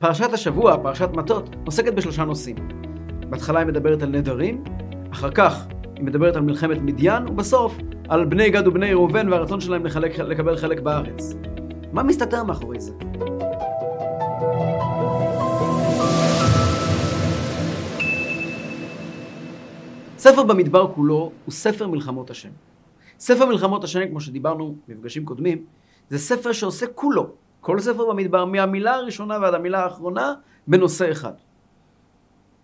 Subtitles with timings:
[0.00, 2.56] פרשת השבוע, פרשת מטות, עוסקת בשלושה נושאים.
[3.30, 4.64] בהתחלה היא מדברת על נדרים,
[5.12, 7.78] אחר כך היא מדברת על מלחמת מדיין, ובסוף
[8.08, 11.34] על בני גד ובני ראובן והרצון שלהם לחלק, לקבל חלק בארץ.
[11.92, 12.92] מה מסתתר מאחורי זה?
[20.18, 22.50] ספר במדבר כולו הוא ספר מלחמות השם.
[23.18, 25.64] ספר מלחמות השם, כמו שדיברנו במפגשים קודמים,
[26.10, 27.30] זה ספר שעושה כולו,
[27.60, 30.34] כל ספר במדבר, מהמילה הראשונה ועד המילה האחרונה,
[30.66, 31.32] בנושא אחד.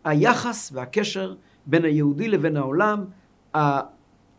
[0.05, 1.35] היחס והקשר
[1.67, 3.05] בין היהודי לבין העולם,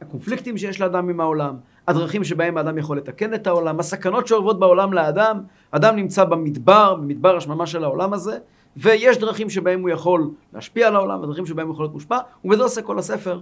[0.02, 1.55] הקונפליקטים שיש לאדם עם העולם,
[1.88, 5.41] הדרכים שבהם האדם יכול לתקן את העולם, הסכנות שאורבות בעולם לאדם,
[5.72, 8.38] אדם נמצא במדבר, במדבר השממה של העולם הזה,
[8.77, 12.63] ויש דרכים שבהם הוא יכול להשפיע על העולם, ודרכים שבהם הוא יכול להיות מושפע, ובזה
[12.63, 13.41] עושה כל הספר.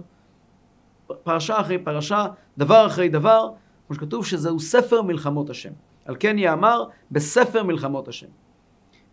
[1.22, 2.26] פרשה אחרי פרשה,
[2.58, 3.48] דבר אחרי דבר,
[3.86, 5.70] כמו שכתוב שזהו ספר מלחמות השם.
[6.06, 8.26] על כן יאמר בספר מלחמות השם.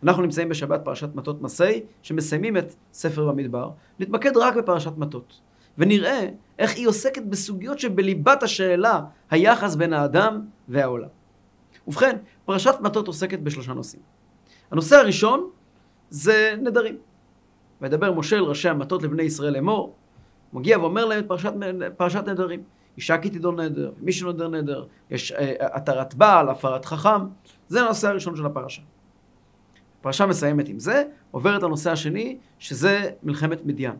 [0.04, 5.40] אנחנו נמצאים בשבת פרשת מטות מסעי, שמסיימים את ספר במדבר, נתמקד רק בפרשת מטות,
[5.78, 6.28] ונראה
[6.60, 9.02] איך היא עוסקת בסוגיות שבליבת השאלה
[9.32, 11.08] היחס בין האדם והעולם.
[11.88, 14.02] ובכן, פרשת מטות עוסקת בשלושה נושאים.
[14.72, 15.50] הנושא הראשון
[16.10, 16.98] זה נדרים.
[17.82, 19.96] וידבר משה אל ראשי המטות לבני ישראל לאמור,
[20.54, 21.54] מגיע ואומר להם את פרשת,
[21.98, 22.64] פרשת נדרים.
[22.98, 27.26] אישה כי תדון נדר, מי שנודר נדר, יש התרת בעל, הפרת חכם,
[27.68, 28.82] זה הנושא הראשון של הפרשה.
[30.00, 33.96] הפרשה מסיימת עם זה, עוברת לנושא השני, שזה מלחמת מדיין.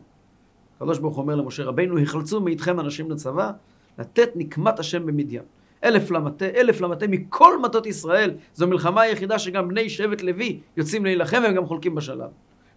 [0.76, 3.50] הקדוש ברוך הוא אומר למשה רבינו, החלצו מאיתכם אנשים לצבא,
[3.98, 5.42] לתת נקמת השם במדיין.
[5.84, 8.34] אלף למטה, אלף למטה מכל מטות ישראל.
[8.54, 12.30] זו מלחמה היחידה שגם בני שבט לוי יוצאים להילחם והם גם חולקים בשלב.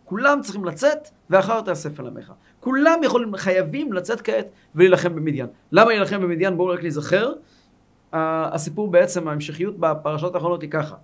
[0.07, 2.33] כולם צריכים לצאת, ואחר תאסף אל עמך.
[2.59, 5.47] כולם יכולים, חייבים לצאת כעת ולהילחם במדיין.
[5.71, 6.57] למה להילחם במדיין?
[6.57, 7.33] בואו רק להיזכר.
[8.13, 10.95] הסיפור בעצם, ההמשכיות בפרשות האחרונות היא ככה.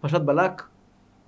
[0.00, 0.62] פרשת בלק,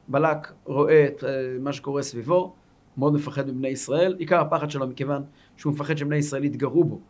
[0.08, 2.54] בלק רואה את אה, מה שקורה סביבו,
[2.96, 4.16] מאוד מפחד מבני ישראל.
[4.18, 5.22] עיקר הפחד שלו מכיוון
[5.56, 7.00] שהוא מפחד שבני ישראל יתגרו בו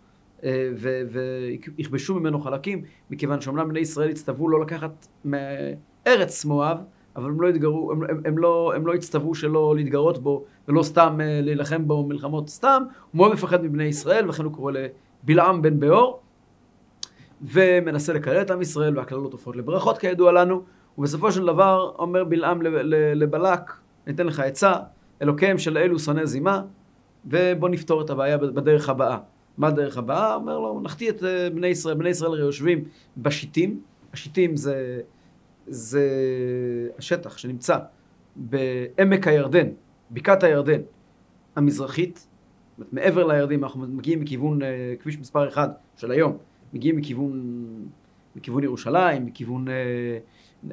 [0.44, 0.70] אה,
[1.76, 6.78] ויכבשו ממנו חלקים, מכיוון שאומנם בני ישראל הצטוו לא לקחת מארץ מואב,
[7.16, 10.82] אבל הם לא התגרו, הם, הם, הם, לא, הם לא הצטוו שלא להתגרות בו ולא
[10.82, 15.62] סתם אה, להילחם בו מלחמות סתם, הוא מאוד מפחד מבני ישראל, ולכן הוא קורא לבלעם
[15.62, 16.20] בן באור,
[17.42, 20.62] ומנסה לקלל את עם ישראל, והקללות הופכות לברכות כידוע לנו,
[20.98, 22.62] ובסופו של דבר אומר בלעם
[23.14, 23.72] לבלק,
[24.06, 24.74] ניתן לך עצה,
[25.22, 26.62] אלוקיהם של אלו שונא זימה,
[27.26, 29.18] ובוא נפתור את הבעיה בדרך הבאה.
[29.58, 30.34] מה הדרך הבאה?
[30.34, 32.84] אומר לו, נחטיא את אה, בני ישראל, בני ישראל הרי יושבים
[33.16, 33.80] בשיטים,
[34.12, 35.00] השיטים זה
[35.66, 36.08] זה
[36.98, 37.78] השטח שנמצא
[38.36, 39.66] בעמק הירדן,
[40.10, 40.80] בקעת הירדן
[41.56, 42.26] המזרחית,
[42.92, 44.64] מעבר לירדים, אנחנו מגיעים מכיוון uh,
[45.02, 46.36] כביש מספר 1 של היום,
[46.72, 47.64] מגיעים מכיוון,
[48.36, 49.70] מכיוון ירושלים, מכיוון uh,
[50.70, 50.72] uh,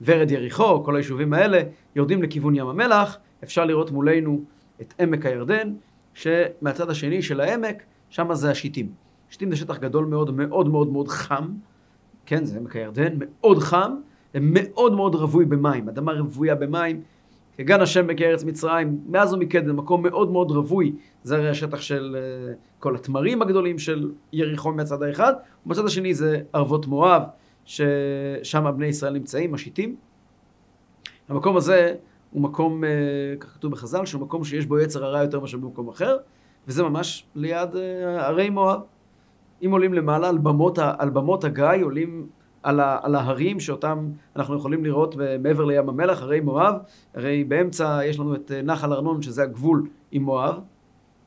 [0.00, 1.62] ורד יריחו, כל היישובים האלה,
[1.96, 4.44] יורדים לכיוון ים המלח, אפשר לראות מולנו
[4.80, 5.72] את עמק הירדן,
[6.14, 8.92] שמהצד השני של העמק, שם זה השיטים.
[9.30, 11.48] שיטים זה שטח גדול מאוד, מאוד מאוד מאוד חם,
[12.26, 13.94] כן, זה עמק הירדן, מאוד חם,
[14.34, 17.02] ומאוד מאוד רווי במים, אדמה רוויה במים,
[17.56, 20.92] כגן השם בכארץ מצרים, מאז ומקדם, מקום מאוד מאוד רווי,
[21.22, 25.34] זה הרי השטח של uh, כל התמרים הגדולים של יריחו מהצד האחד,
[25.66, 27.22] ובצד השני זה ערבות מואב,
[27.64, 29.96] ששם בני ישראל נמצאים, משיתים.
[31.28, 31.94] המקום הזה
[32.30, 32.86] הוא מקום, uh,
[33.40, 36.16] כך כתוב בחז"ל, שהוא מקום שיש בו יצר הרע יותר מאשר במקום אחר,
[36.68, 37.76] וזה ממש ליד
[38.18, 38.80] ערי מואב.
[39.64, 42.26] אם עולים למעלה על במות, על במות הגיא, עולים
[42.62, 46.74] על, ה, על ההרים שאותם אנחנו יכולים לראות מעבר לים המלח, הרי מואב,
[47.14, 50.60] הרי באמצע יש לנו את אה, נחל ארנון, שזה הגבול עם מואב.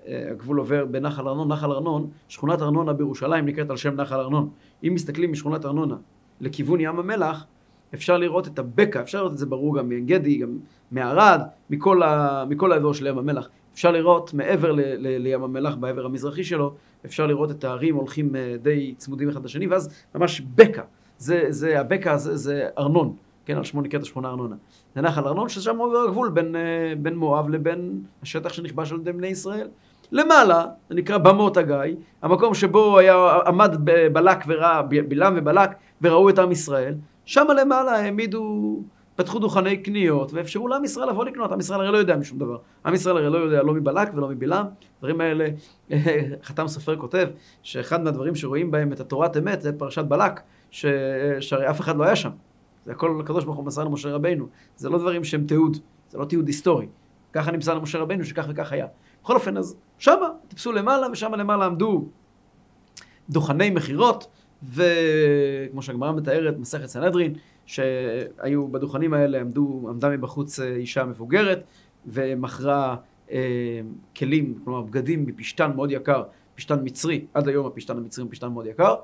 [0.08, 4.50] אה, הגבול עובר בנחל ארנון, נחל ארנון, שכונת ארנונה בירושלים נקראת על שם נחל ארנון.
[4.84, 5.96] אם מסתכלים משכונת ארנונה
[6.42, 7.46] לכיוון ים המלח,
[7.94, 10.58] אפשר לראות את הבקע, אפשר לראות את זה ברור גם מעין גדי, גם
[10.92, 13.50] מערד, מכל, ה, מכל האזור של ים המלח.
[13.74, 16.74] אפשר לראות מעבר ל, ל, לים המלח, בעבר המזרחי שלו,
[17.06, 20.84] אפשר לראות את הערים הולכים אה, די צמודים אחד לשני, ואז ממש בקע.
[21.18, 23.16] זה, זה, הבקע הזה זה ארנון,
[23.46, 24.56] כן, על שמו נקראת השכונה ארנונה.
[24.96, 29.12] זה נחל ארנון, ששם עובר הגבול בין, אה, בין מואב לבין השטח שנכבש על ידי
[29.12, 29.68] בני ישראל.
[30.12, 33.76] למעלה, זה נקרא במות הגיא, המקום שבו היה, עמד
[34.14, 35.70] בלק וראה, בלעם ובלק,
[36.02, 38.80] וראו את עם ישראל, שם למעלה העמידו
[39.20, 41.52] פתחו דוכני קניות ואפשרו לעם ישראל לבוא לקנות.
[41.52, 42.58] עם ישראל הרי לא יודע משום דבר.
[42.86, 44.66] עם ישראל הרי לא יודע לא מבלק ולא מבלעם.
[44.98, 45.48] הדברים האלה,
[46.48, 47.28] חתם סופר כותב
[47.64, 50.86] שאחד מהדברים שרואים בהם את התורת אמת זה פרשת בלק, ש...
[51.40, 52.30] שהרי אף אחד לא היה שם.
[52.86, 54.48] זה הכל הקדוש ברוך הוא מסר למשה רבינו.
[54.76, 55.78] זה לא דברים שהם תיעוד,
[56.10, 56.88] זה לא תיעוד היסטורי.
[57.34, 58.88] ככה נמסר למשה רבינו שכך וכך היה.
[59.24, 62.06] בכל אופן, אז שמה, טיפסו למעלה ושמה למעלה עמדו
[63.30, 64.28] דוכני מכירות,
[64.64, 67.34] וכמו שהגמרא מתארת, מסכת סנהדרין,
[67.66, 71.64] שהיו בדוכנים האלה, עמדו, עמדה מבחוץ אה, אישה מבוגרת
[72.08, 72.96] ומכרה
[73.32, 73.82] אה,
[74.18, 76.24] כלים, כלומר בגדים מפשתן מאוד יקר,
[76.56, 78.96] פשתן מצרי, עד היום הפשתן המצרי הוא פשתן מאוד יקר,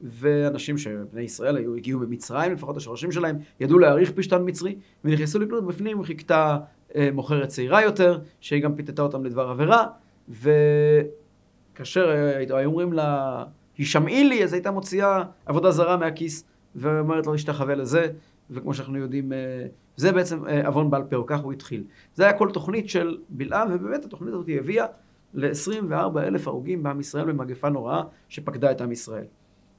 [0.00, 5.66] ואנשים שבני ישראל היו, הגיעו במצרים, לפחות השורשים שלהם, ידעו להעריך פשתן מצרי, ונכנסו לקנות
[5.66, 6.58] בפנים, חיכתה
[6.96, 9.86] אה, מוכרת צעירה יותר, שהיא גם פיתתה אותם לדבר עבירה,
[10.28, 13.44] וכאשר אה, היו אומרים לה,
[13.78, 16.44] הישמעי לי, אז הייתה מוציאה עבודה זרה מהכיס,
[16.74, 18.06] ואומרת לו להשתחווה לזה,
[18.50, 19.66] וכמו שאנחנו יודעים, אה,
[19.96, 21.84] זה בעצם אה, עוון בעל פה, כך הוא התחיל.
[22.14, 24.86] זה היה כל תוכנית של בלעם, ובאמת התוכנית הזאת הביאה
[25.34, 29.24] ל-24 אלף הרוגים בעם ישראל במגפה נוראה שפקדה את עם ישראל.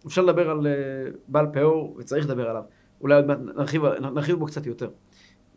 [0.06, 0.72] אפשר לדבר על אה,
[1.28, 2.64] בעל פאור, וצריך לדבר עליו.
[3.02, 4.90] אולי עוד מעט נרחיב, נרחיב בו קצת יותר.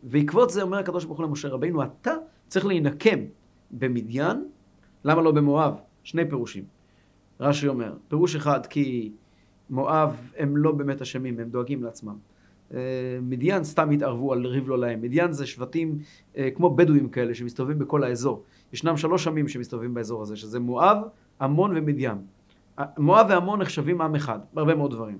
[0.03, 2.13] בעקבות זה אומר הקדוש ברוך הוא למשה רבינו, אתה
[2.47, 3.19] צריך להינקם
[3.71, 4.45] במדיין,
[5.03, 5.73] למה לא במואב?
[6.03, 6.63] שני פירושים.
[7.39, 9.11] רש"י אומר, פירוש אחד, כי
[9.69, 12.15] מואב הם לא באמת אשמים, הם דואגים לעצמם.
[12.73, 12.79] אה,
[13.21, 15.01] מדיין סתם התערבו על ריב לא להם.
[15.01, 15.97] מדיין זה שבטים
[16.37, 18.43] אה, כמו בדואים כאלה שמסתובבים בכל האזור.
[18.73, 20.97] ישנם שלוש עמים שמסתובבים באזור הזה, שזה מואב,
[21.41, 22.17] עמון ומדיין.
[22.97, 25.17] מואב ועמון נחשבים עם אחד, בהרבה מאוד דברים.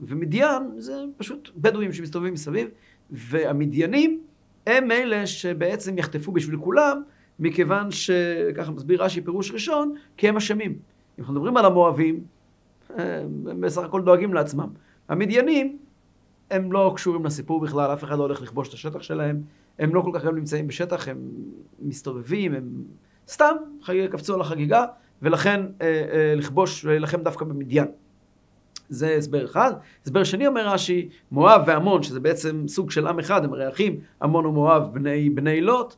[0.00, 2.68] ומדיין זה פשוט בדואים שמסתובבים מסביב,
[3.10, 4.20] והמדיינים
[4.66, 7.02] הם אלה שבעצם יחטפו בשביל כולם,
[7.38, 10.78] מכיוון שככה מסביר רש"י פירוש ראשון, כי הם אשמים.
[11.18, 12.24] אם אנחנו מדברים על המואבים,
[12.96, 14.68] הם בסך הכל דואגים לעצמם.
[15.08, 15.78] המדיינים,
[16.50, 19.42] הם לא קשורים לסיפור בכלל, אף אחד לא הולך לכבוש את השטח שלהם,
[19.78, 21.18] הם לא כל כך גם נמצאים בשטח, הם
[21.82, 22.84] מסתובבים, הם
[23.28, 23.54] סתם
[24.10, 24.84] קפצו על החגיגה,
[25.22, 27.86] ולכן אה, אה, לכבוש ולהילחם דווקא במדיין.
[28.88, 29.72] זה הסבר אחד.
[30.04, 34.00] הסבר שני אומר רש"י, מואב ועמון, שזה בעצם סוג של עם אחד, הם הרי אחים,
[34.22, 35.94] עמון ומואב בני, בני לוט,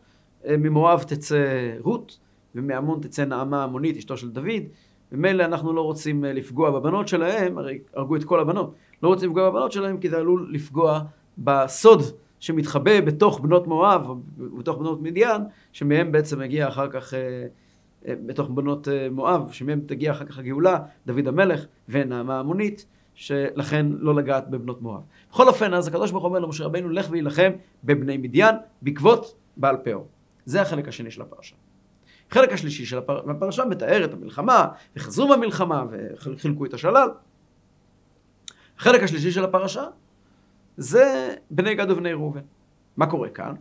[0.47, 2.19] אה, ממואב תצא רות,
[2.55, 4.63] ומעמון תצא נעמה המונית, אשתו של דוד.
[5.13, 9.29] ומילא אנחנו לא רוצים אה, לפגוע בבנות שלהם, הרי הרגו את כל הבנות, לא רוצים
[9.29, 11.01] לפגוע בבנות שלהם כי זה עלול לפגוע
[11.39, 12.03] בסוד
[12.41, 14.07] שמתחבא בתוך בנות מואב,
[14.59, 15.43] בתוך בנות מדיין,
[15.73, 17.19] שמהם בעצם מגיע אחר כך, אה,
[18.09, 24.15] אה, בתוך בנות מואב, שמהם תגיע אחר כך הגאולה, דוד המלך ונעמה המונית, שלכן לא
[24.15, 25.01] לגעת בבנות מואב.
[25.31, 27.51] בכל אופן, אז הקדוש ברוך הוא אומר למשה רבינו, לך להילחם
[27.85, 30.07] בבני מדיין בעקבות בעל פאור.
[30.45, 31.55] זה החלק השני של הפרשה.
[32.33, 37.09] החלק השלישי של הפרשה מתאר את המלחמה, וחזרו במלחמה, וחילקו את השלל.
[38.79, 39.85] החלק השלישי של הפרשה
[40.77, 42.41] זה בני גד ובני ראובן.
[42.97, 43.55] מה קורה כאן?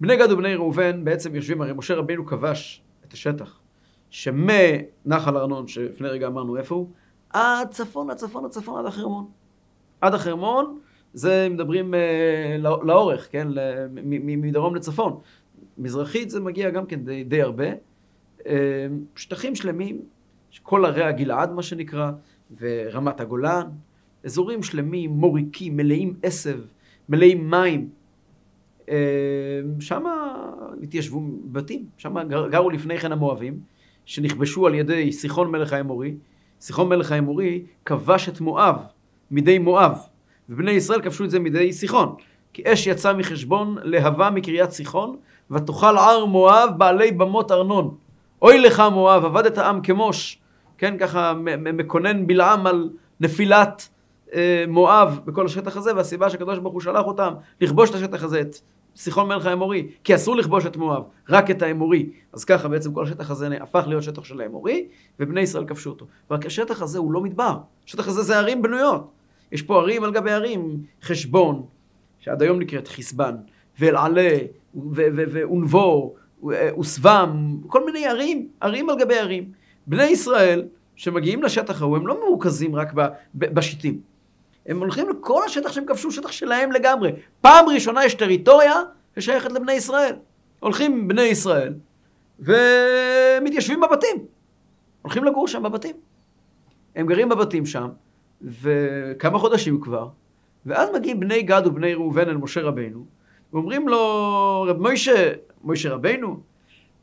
[0.00, 3.60] בני גד ובני ראובן בעצם יושבים, הרי משה רבינו כבש את השטח
[4.10, 6.90] שמנחל ארנון, שלפני רגע אמרנו איפה הוא,
[7.30, 9.26] עד צפון, עד צפון, עד צפון, עד החרמון.
[10.00, 10.78] עד החרמון
[11.12, 13.48] זה מדברים אה, לא, לאורך, כן?
[14.14, 15.20] מדרום לצפון.
[15.78, 17.66] מזרחית זה מגיע גם כן די, די הרבה.
[18.46, 18.86] אה,
[19.16, 20.00] שטחים שלמים,
[20.62, 22.10] כל ערי הגלעד מה שנקרא,
[22.60, 23.66] ורמת הגולן,
[24.24, 26.60] אזורים שלמים, מוריקים, מלאים עשב,
[27.08, 27.88] מלאים מים.
[28.88, 30.04] אה, שם
[30.82, 31.20] התיישבו
[31.52, 33.58] בתים, שם גר, גרו לפני כן המואבים,
[34.04, 36.14] שנכבשו על ידי סיחון מלך האמורי.
[36.60, 38.76] סיחון מלך האמורי כבש את מואב
[39.30, 39.98] מידי מואב,
[40.48, 42.14] ובני ישראל כבשו את זה מידי סיחון.
[42.52, 45.16] כי אש יצא מחשבון להבה מקריית סיחון,
[45.50, 47.94] ותאכל ער מואב בעלי במות ארנון.
[48.42, 50.38] אוי לך מואב, עבדת עם כמוש.
[50.78, 53.88] כן, ככה מקונן בלעם על נפילת
[54.34, 58.40] אה, מואב בכל השטח הזה, והסיבה שהקדוש ברוך הוא שלח אותם לכבוש את השטח הזה,
[58.40, 58.56] את
[58.96, 62.10] סיחון מלך האמורי, כי אסור לכבוש את מואב, רק את האמורי.
[62.32, 64.88] אז ככה בעצם כל השטח הזה הפך להיות שטח של האמורי,
[65.20, 66.06] ובני ישראל כבשו אותו.
[66.30, 69.10] רק השטח הזה הוא לא מדבר, השטח הזה זה ערים בנויות.
[69.52, 71.66] יש פה ערים על גבי ערים, חשבון,
[72.18, 73.34] שעד היום נקראת חסבן,
[73.78, 74.38] ואלעלה,
[74.94, 76.14] ואונבו,
[76.78, 79.52] וסבם, כל מיני ערים, ערים על גבי ערים.
[79.86, 80.64] בני ישראל,
[80.96, 82.92] שמגיעים לשטח ההוא, הם לא מרוכזים רק
[83.34, 84.00] בשיטים.
[84.66, 87.12] הם הולכים לכל השטח שהם כבשו, שטח שלהם לגמרי.
[87.40, 88.74] פעם ראשונה יש טריטוריה
[89.18, 90.16] ששייכת לבני ישראל.
[90.60, 91.74] הולכים בני ישראל
[92.40, 94.16] ומתיישבים בבתים.
[95.02, 95.96] הולכים לגור שם בבתים.
[96.96, 97.88] הם גרים בבתים שם,
[98.42, 100.08] וכמה חודשים כבר,
[100.66, 103.04] ואז מגיעים בני גד ובני ראובן אל משה רבינו,
[103.54, 105.32] ואומרים לו, רב מוישה,
[105.64, 106.40] מוישה רבינו,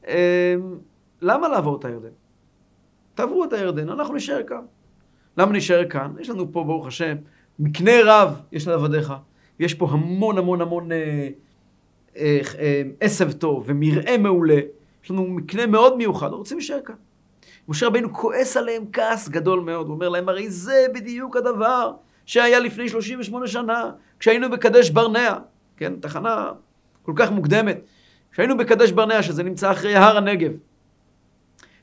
[0.07, 0.13] אמ,
[1.21, 2.09] למה לעבור את הירדן?
[3.15, 4.61] תעברו את הירדן, אנחנו נשאר כאן.
[5.37, 6.11] למה נשאר כאן?
[6.19, 7.15] יש לנו פה, ברוך השם,
[7.59, 9.13] מקנה רב יש לעבדיך.
[9.59, 11.29] יש פה המון המון המון אה,
[12.17, 14.59] אה, אה, עשב טוב ומרעה מעולה.
[15.03, 16.95] יש לנו מקנה מאוד מיוחד, רוצים להישאר כאן.
[17.67, 21.91] משה רבינו כועס עליהם כעס גדול מאוד, הוא אומר להם, הרי זה בדיוק הדבר
[22.25, 25.37] שהיה לפני 38 שנה, כשהיינו בקדש ברנע,
[25.81, 26.51] כן, תחנה
[27.03, 27.77] כל כך מוקדמת,
[28.31, 30.51] כשהיינו בקדש ברנע, שזה נמצא אחרי הר הנגב.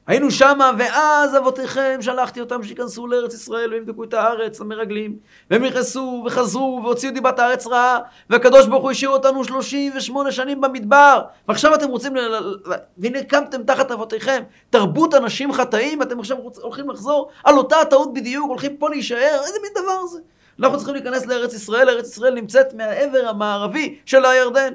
[0.06, 5.16] היינו שמה, ואז אבותיכם, שלחתי אותם שייכנסו לארץ ישראל ויבדקו את הארץ למרגלים.
[5.50, 7.98] והם נכנסו וחזרו והוציאו דיבת הארץ רעה,
[8.30, 11.22] והקדוש ברוך הוא השאיר אותנו 38 שנים במדבר.
[11.48, 12.20] ועכשיו אתם רוצים, ל...
[12.98, 18.48] והנה קמתם תחת אבותיכם, תרבות אנשים חטאים, אתם עכשיו הולכים לחזור על אותה הטעות בדיוק,
[18.48, 20.18] הולכים פה להישאר, איזה מין דבר זה?
[20.60, 24.72] אנחנו צריכים להיכנס לארץ ישראל, ארץ ישראל נמצאת מהעבר המערבי של הירדן.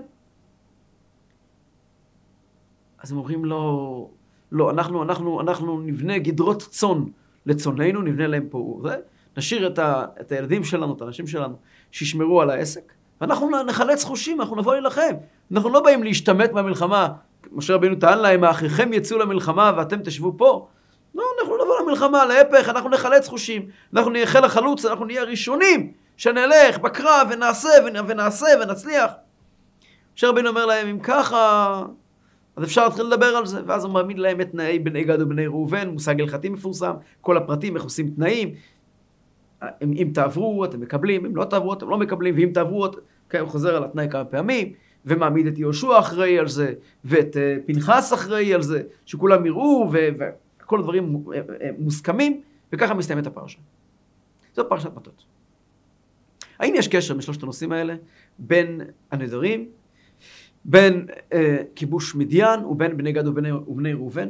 [3.04, 4.10] אז הם אומרים לו,
[4.52, 7.04] לא, אנחנו, אנחנו, אנחנו נבנה גדרות צאן
[7.46, 8.96] לצוננו, נבנה להם פה, זה,
[9.38, 11.56] נשאיר את, ה, את הילדים שלנו, את האנשים שלנו,
[11.92, 15.14] שישמרו על העסק, ואנחנו נחלץ חושים, אנחנו נבוא להילחם.
[15.52, 17.08] אנחנו לא באים להשתמט מהמלחמה.
[17.52, 20.68] משה רבינו טען להם, האחיכם יצאו למלחמה ואתם תשבו פה.
[21.74, 23.66] נבוא למלחמה, להפך, אנחנו נחלץ חושים.
[23.94, 27.70] אנחנו נהיה חיל החלוץ, אנחנו נהיה הראשונים שנלך בקרב ונעשה
[28.08, 29.12] ונעשה ונצליח.
[30.18, 31.84] משה רבינו אומר להם, אם ככה,
[32.56, 35.48] אז אפשר להתחיל לדבר על זה, ואז הוא מעמיד להם את תנאי בני גד ובני
[35.48, 38.54] ראובן, מושג הלכתי מפורסם, כל הפרטים, איך עושים תנאים.
[39.64, 42.88] אם, אם תעברו, אתם מקבלים, אם לא תעברו, אתם לא מקבלים, ואם תעברו,
[43.30, 44.74] כן, הוא חוזר על התנאי כמה פעמים,
[45.06, 46.74] ומעמיד את יהושע אחראי על זה,
[47.06, 52.42] ואת uh, פנחס אחראי על זה, שכולם יראו, וכל הדברים אה, אה, מוסכמים,
[52.74, 53.60] וככה מסתיימת הפרשה.
[54.54, 55.26] זאת פרשת מטות.
[56.60, 57.96] האם יש קשר בשלושת הנושאים האלה
[58.40, 59.70] בין הנדרים
[60.66, 64.30] בין אה, כיבוש מדיין ובין בני גד ובני, ובני ראובן.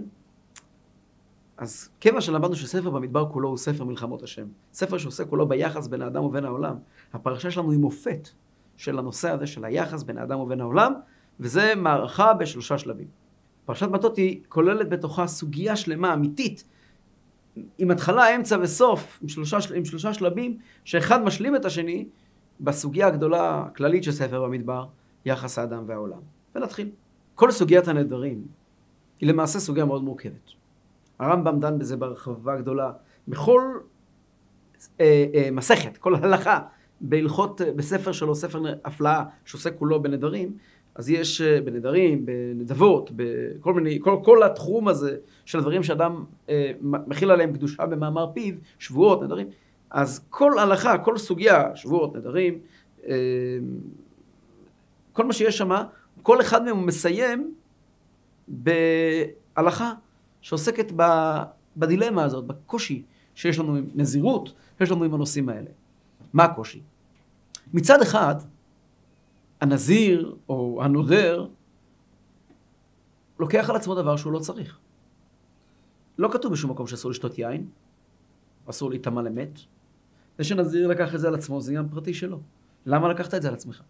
[1.58, 6.02] אז כיוון שלמדנו שספר במדבר כולו הוא ספר מלחמות השם, ספר שעוסק כולו ביחס בין
[6.02, 6.76] האדם ובין העולם,
[7.14, 8.30] הפרשה שלנו היא מופת
[8.78, 10.94] של הנושא הזה של היחס בין האדם ובין העולם,
[11.40, 13.08] וזה מערכה בשלושה שלבים.
[13.66, 16.64] פרשת מטות היא כוללת בתוכה סוגיה שלמה, אמיתית,
[17.78, 22.06] עם התחלה, אמצע וסוף, עם שלושה, עם שלושה שלבים, שאחד משלים את השני
[22.62, 24.86] בסוגיה הגדולה הכללית של ספר במדבר,
[25.26, 26.20] יחס האדם והעולם.
[26.56, 26.90] ונתחיל.
[27.36, 28.46] כל סוגיית הנדרים
[29.20, 30.50] היא למעשה סוגיה מאוד מורכבת.
[31.20, 32.92] הרמב"ם דן בזה בהרחבה גדולה.
[33.28, 33.62] בכל
[35.00, 36.60] אה, אה, מסכת, כל הלכה,
[37.02, 40.58] בהלכות, בספר שלו, ספר הפלאה, שעוסק כולו בנדרים,
[40.96, 46.72] אז יש אה, בנדרים, בנדבות, בכל מיני, כל, כל התחום הזה של הדברים שאדם אה,
[46.82, 49.48] מכיל עליהם קדושה במאמר פיו, שבועות, נדרים,
[49.90, 52.60] אז כל הלכה, כל סוגיה, שבועות, נדרים,
[53.08, 53.16] אה,
[55.14, 55.72] כל מה שיש שם,
[56.22, 57.54] כל אחד מהם הוא מסיים
[58.48, 59.94] בהלכה
[60.42, 60.92] שעוסקת
[61.78, 63.04] בדילמה הזאת, בקושי
[63.36, 65.70] שיש לנו עם נזירות, שיש לנו עם הנושאים האלה.
[66.34, 66.82] מה הקושי?
[67.74, 68.36] מצד אחד,
[69.64, 71.48] הנזיר או הנודר
[73.40, 74.80] לוקח על עצמו דבר שהוא לא צריך.
[76.18, 77.68] לא כתוב בשום מקום שאסור לשתות יין,
[78.70, 79.60] אסור להיטמע למת.
[80.38, 82.40] זה שנזיר לקח את זה על עצמו, זה עניין פרטי שלו.
[82.86, 83.82] למה לקחת את זה על עצמך?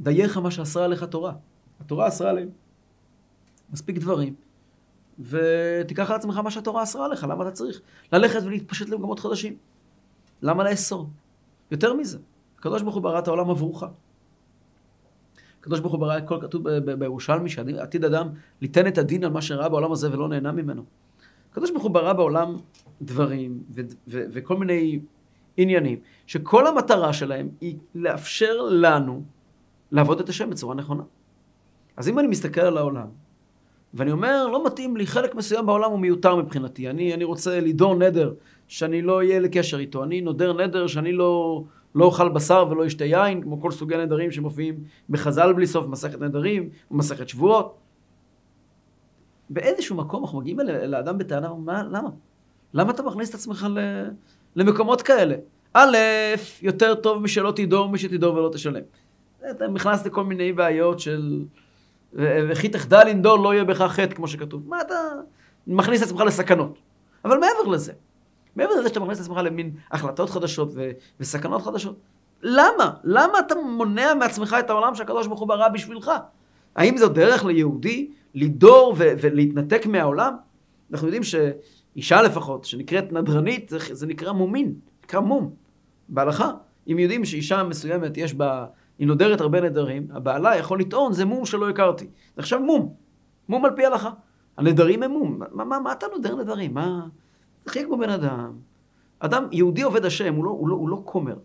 [0.00, 1.32] דייך מה שאסרה עליך תורה.
[1.80, 2.48] התורה אסרה עליהם.
[3.72, 4.34] מספיק דברים,
[5.18, 7.80] ותיקח על עצמך מה שהתורה אסרה עליך, למה אתה צריך
[8.12, 9.56] ללכת ולהתפשט למקומות חדשים?
[10.42, 11.10] למה לאסור?
[11.70, 12.18] יותר מזה,
[12.60, 13.84] הקדוש ברוך הוא ברא את העולם עבורך.
[15.60, 18.28] הקדוש ברוך הוא ברא את כל כתוב בירושלמי, שעתיד אדם
[18.60, 20.82] ליתן את הדין על מה שראה בעולם הזה ולא נהנה ממנו.
[21.52, 22.56] הקדוש ברוך הוא ברא בעולם
[23.02, 25.00] דברים ו- ו- וכל מיני
[25.56, 29.22] עניינים, שכל המטרה שלהם היא לאפשר לנו
[29.92, 31.02] לעבוד את השם בצורה נכונה.
[31.96, 33.06] אז אם אני מסתכל על העולם,
[33.94, 36.90] ואני אומר, לא מתאים לי, חלק מסוים בעולם הוא מיותר מבחינתי.
[36.90, 38.34] אני, אני רוצה לדור נדר
[38.68, 40.04] שאני לא אהיה לקשר איתו.
[40.04, 41.62] אני נודר נדר שאני לא,
[41.94, 46.20] לא אוכל בשר ולא אשתה יין, כמו כל סוגי נדרים שמופיעים בחז"ל בלי סוף, מסכת
[46.20, 47.78] נדרים, ומסכת שבועות.
[49.50, 52.10] באיזשהו מקום אנחנו מגיעים אל האדם בטענה, מה, למה?
[52.74, 53.66] למה אתה מכניס את עצמך
[54.56, 55.34] למקומות כאלה?
[55.74, 55.96] א',
[56.62, 58.82] יותר טוב משלא תדור משתדור ולא תשלם.
[59.50, 61.44] אתה נכנס לכל מיני בעיות של...
[62.12, 64.68] וכי תחדל לנדור לא יהיה בך חטא, כמו שכתוב.
[64.68, 64.94] מה אתה
[65.66, 66.78] מכניס את עצמך לסכנות?
[67.24, 67.92] אבל מעבר לזה,
[68.56, 70.90] מעבר לזה שאתה מכניס את עצמך למין החלטות חדשות ו...
[71.20, 71.96] וסכנות חדשות,
[72.42, 72.90] למה?
[73.04, 76.10] למה אתה מונע מעצמך את העולם שהקדוש ברוך הוא ברא בשבילך?
[76.76, 79.04] האם זו דרך ליהודי לדור ו...
[79.20, 80.34] ולהתנתק מהעולם?
[80.92, 85.50] אנחנו יודעים שאישה לפחות, שנקראת נדרנית, זה, זה נקרא מומין, נקרא מום,
[86.08, 86.50] בהלכה.
[86.92, 88.66] אם יודעים שאישה מסוימת יש בה
[88.98, 92.04] היא נודרת הרבה נדרים, הבעלה יכול לטעון, זה מום שלא הכרתי.
[92.04, 92.94] זה עכשיו מום.
[93.48, 94.10] מום על פי הלכה.
[94.56, 95.40] הנדרים הם מום.
[95.52, 96.74] מה, מה, מה אתה נודר נדרים?
[96.74, 97.06] מה...
[97.70, 98.52] תחיה כמו בן אדם.
[99.18, 101.36] אדם, יהודי עובד השם, הוא לא, הוא לא, הוא לא כומר.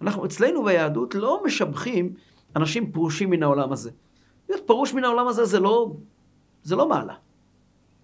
[0.00, 2.14] אנחנו, אצלנו ביהדות לא משבחים
[2.56, 3.90] אנשים פרושים מן העולם הזה.
[4.48, 5.92] להיות פרוש מן העולם הזה זה לא,
[6.62, 7.14] זה לא מעלה,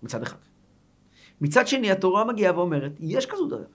[0.02, 0.36] מצד אחד.
[1.40, 3.68] מצד שני, התורה מגיעה ואומרת, יש כזו דרך.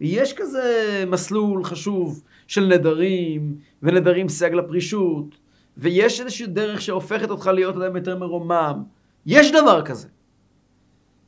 [0.00, 5.38] יש כזה מסלול חשוב של נדרים, ונדרים סייג לפרישות,
[5.76, 8.82] ויש איזושהי דרך שהופכת אותך להיות אדם יותר מרומם.
[9.26, 10.08] יש דבר כזה.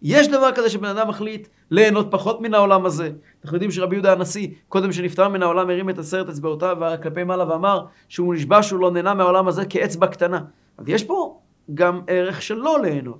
[0.05, 3.11] יש דבר כזה שבן אדם מחליט ליהנות פחות מן העולם הזה.
[3.45, 7.49] אנחנו יודעים שרבי יהודה הנשיא, קודם שנפטר מן העולם, הרים את עשרת אצבעותיו כלפי מעלה
[7.49, 10.41] ואמר שהוא נשבע שהוא לא נהנה מהעולם הזה כאצבע קטנה.
[10.79, 11.39] אז יש פה
[11.75, 13.19] גם ערך של לא ליהנות.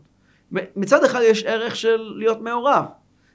[0.77, 2.85] מצד אחד יש ערך של להיות מעורב.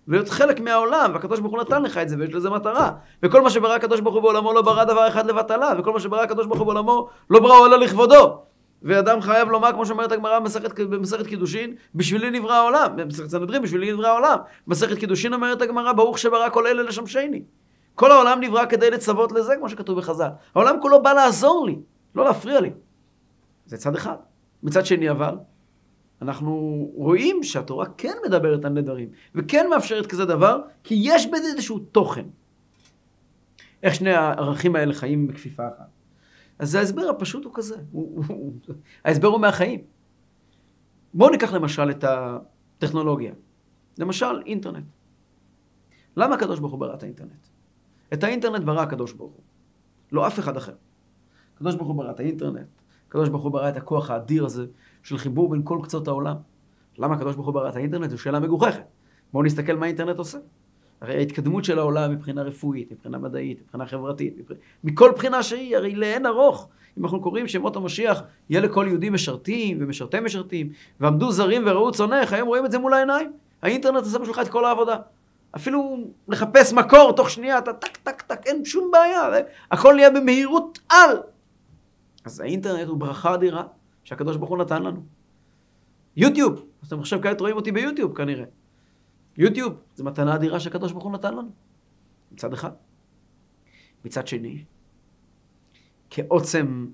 [0.08, 2.92] ולהיות חלק מהעולם, והקדוש ברוך הוא נתן לך את זה, ויש לזה מטרה.
[3.24, 6.22] וכל מה שברא הקדוש ברוך הוא בעולמו לא ברא דבר אחד לבטלה, וכל מה שברא
[6.22, 8.42] הקדוש ברוך הוא בעולמו לא ברא אלא לכבודו.
[8.84, 12.96] ואדם חייב לומר, כמו שאומרת הגמרא במסכת, במסכת קידושין, בשבילי נברא העולם.
[12.96, 14.38] במסכת סנהדרין, בשבילי נברא העולם.
[14.68, 17.44] במסכת קידושין אומרת הגמרא, ברוך שברא כל אלה לשמשני.
[17.96, 20.30] כל העולם נברא כדי לצוות לזה, כמו שכתוב בחז"ל.
[20.56, 21.76] העולם כולו בא לעזור לי,
[22.16, 22.72] לא להפריע לי.
[23.66, 24.16] זה צד אחד.
[24.64, 25.36] מצד שני אבל,
[26.22, 26.52] אנחנו
[26.96, 32.26] רואים שהתורה כן מדברת על נדרים, וכן מאפשרת כזה דבר, כי יש בזה איזשהו תוכן.
[33.84, 35.99] איך שני הערכים האלה חיים בכפיפה אחת.
[36.60, 38.54] אז ההסבר הפשוט הוא כזה, הוא, הוא,
[39.06, 39.82] ההסבר הוא מהחיים.
[41.14, 43.34] בואו ניקח למשל את הטכנולוגיה.
[43.98, 44.86] למשל, אינטרנט.
[46.18, 47.48] למה הקדוש ברוך הוא ברא את האינטרנט?
[48.14, 49.44] את האינטרנט ברא הקדוש ברוך הוא,
[50.12, 50.74] לא אף אחד אחר.
[51.56, 52.68] הקדוש ברוך הוא ברא את האינטרנט,
[53.08, 54.66] הקדוש ברוך הוא ברא את הכוח האדיר הזה
[55.04, 56.36] של חיבור בין כל קצות העולם.
[56.98, 58.10] למה הקדוש ברוך הוא ברא את האינטרנט?
[58.10, 58.84] זו שאלה מגוחכת.
[59.34, 60.38] בואו נסתכל מה האינטרנט עושה.
[61.02, 64.56] הרי ההתקדמות של העולם מבחינה רפואית, מבחינה מדעית, מבחינה חברתית, מבח...
[64.84, 66.68] מכל בחינה שהיא, הרי לאין ארוך.
[66.98, 72.34] אם אנחנו קוראים שמות המשיח, יהיה לכל יהודי משרתים ומשרתי משרתים, ועמדו זרים וראו צונך,
[72.34, 73.32] היום רואים את זה מול העיניים.
[73.62, 74.98] האינטרנט עושה בשבילך את כל העבודה.
[75.56, 79.30] אפילו לחפש מקור תוך שנייה, אתה טק טק טק, אין שום בעיה,
[79.72, 81.18] הכל נהיה במהירות על.
[82.26, 83.64] אז האינטרנט הוא ברכה אדירה
[84.04, 85.04] שהקדוש ברוך הוא נתן לנו.
[86.18, 88.46] יוטיוב, אז אתם עכשיו כעת רואים אותי ביוטיוב כנראה.
[89.40, 91.52] יוטיוב, זו מתנה אדירה שהקדוש ברוך הוא נתן לנו.
[92.32, 92.72] מצד אחד.
[94.06, 94.64] מצד שני,
[96.10, 96.88] כעוצם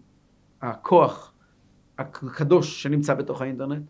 [0.62, 1.34] הכוח
[1.98, 3.84] הקדוש שנמצא בתוך האינטרנט,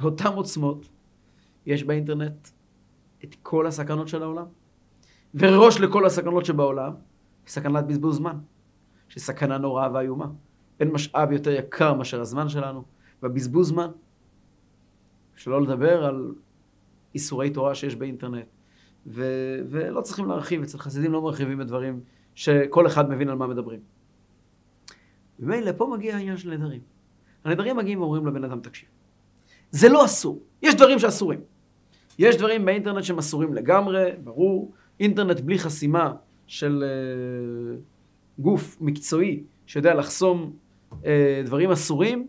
[0.00, 0.88] באותן עוצמות
[1.66, 2.48] יש באינטרנט
[3.24, 4.46] את כל הסכנות של העולם.
[5.34, 6.92] וראש לכל הסכנות שבעולם,
[7.46, 8.38] סכנת בזבוז זמן,
[9.08, 10.26] שסכנה נוראה ואיומה.
[10.80, 12.84] אין משאב יותר יקר מאשר הזמן שלנו,
[13.22, 13.90] והבזבוז זמן.
[15.36, 16.34] שלא לדבר על
[17.14, 18.46] איסורי תורה שיש באינטרנט.
[19.06, 19.24] ו,
[19.70, 22.00] ולא צריכים להרחיב, אצל חסידים לא מרחיבים בדברים
[22.34, 23.80] שכל אחד מבין על מה מדברים.
[25.40, 26.80] ומילא פה מגיע העניין של נדרים.
[27.44, 28.88] הנדרים מגיעים ואומרים לבן אדם, תקשיב,
[29.70, 31.40] זה לא אסור, יש דברים שאסורים.
[32.18, 34.72] יש דברים באינטרנט שהם אסורים לגמרי, ברור.
[35.00, 36.14] אינטרנט בלי חסימה
[36.46, 40.52] של uh, גוף מקצועי שיודע לחסום
[40.90, 40.94] uh,
[41.44, 42.26] דברים אסורים,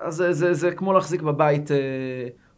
[0.00, 1.72] אז זה, זה, זה כמו להחזיק בבית uh,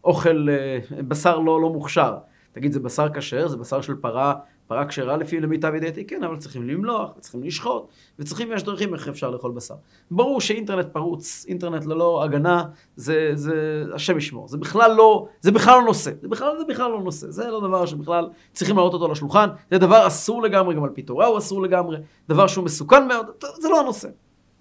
[0.05, 2.17] אוכל, אה, בשר לא, לא מוכשר.
[2.53, 4.35] תגיד, זה בשר כשר, זה בשר של פרה,
[4.67, 9.09] פרה כשרה לפי למיטב ידיעתי, כן, אבל צריכים למלוח, וצריכים לשחוט, וצריכים, יש דרכים איך
[9.09, 9.75] אפשר לאכול בשר.
[10.11, 12.65] ברור שאינטרנט פרוץ, אינטרנט ללא הגנה,
[12.97, 14.49] זה, זה, השם ישמור.
[14.49, 16.11] זה בכלל לא, זה בכלל לא נושא.
[16.23, 17.31] זה בכלל, זה בכלל לא נושא.
[17.31, 19.49] זה לא דבר שבכלל צריכים להעלות אותו לשולחן.
[19.71, 21.97] זה דבר אסור לגמרי, גם על פי תורה הוא אסור לגמרי.
[22.29, 23.27] דבר שהוא מסוכן מאוד,
[23.61, 24.09] זה לא הנושא.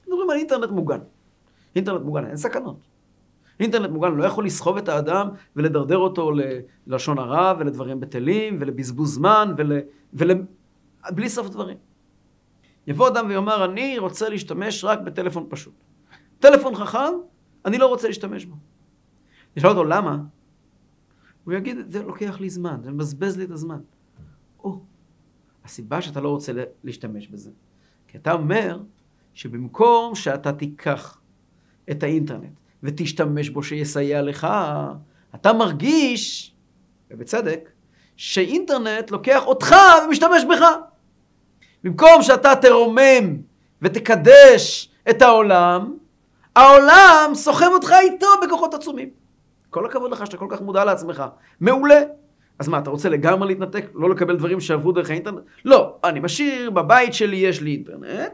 [0.08, 0.99] מדברים על אינטרנט מוגן.
[1.75, 2.88] אינטרנט מוגן, אין סכנות.
[3.60, 6.32] אינטרנט מוגן לא יכול לסחוב את האדם ולדרדר אותו
[6.88, 9.72] ללשון הרע ולדברים בטלים ולבזבוז זמן ול...
[10.13, 10.32] ול...
[11.12, 11.78] בלי סוף דברים.
[12.88, 15.74] יבוא אדם ויאמר, אני רוצה להשתמש רק בטלפון פשוט.
[16.39, 17.13] טלפון חכם,
[17.65, 18.56] אני לא רוצה להשתמש בו.
[19.58, 20.17] נשאל אותו, למה?
[21.43, 23.80] הוא יגיד, זה לוקח לי זמן, זה מבזבז לי את הזמן.
[24.63, 24.80] או,
[25.65, 26.52] הסיבה שאתה לא רוצה
[26.84, 27.52] להשתמש בזה,
[28.08, 28.80] כי אתה אומר
[29.34, 31.22] שבמקום שאתה תיקח
[31.91, 34.48] את האינטרנט ותשתמש בו שיסייע לך,
[35.36, 36.54] אתה מרגיש,
[37.12, 37.70] ובצדק,
[38.18, 40.65] שאינטרנט לוקח אותך ומשתמש בך.
[41.84, 43.38] במקום שאתה תרומם
[43.82, 45.94] ותקדש את העולם,
[46.56, 49.10] העולם סוחב אותך איתו בכוחות עצומים.
[49.70, 51.24] כל הכבוד לך שאתה כל כך מודע לעצמך.
[51.60, 52.02] מעולה.
[52.60, 53.86] אז מה, אתה רוצה לגמרי להתנתק?
[53.94, 55.39] לא לקבל דברים שעברו דרך האינטרנט?
[55.65, 58.32] לא, אני משאיר, בבית שלי יש לי אינטרנט,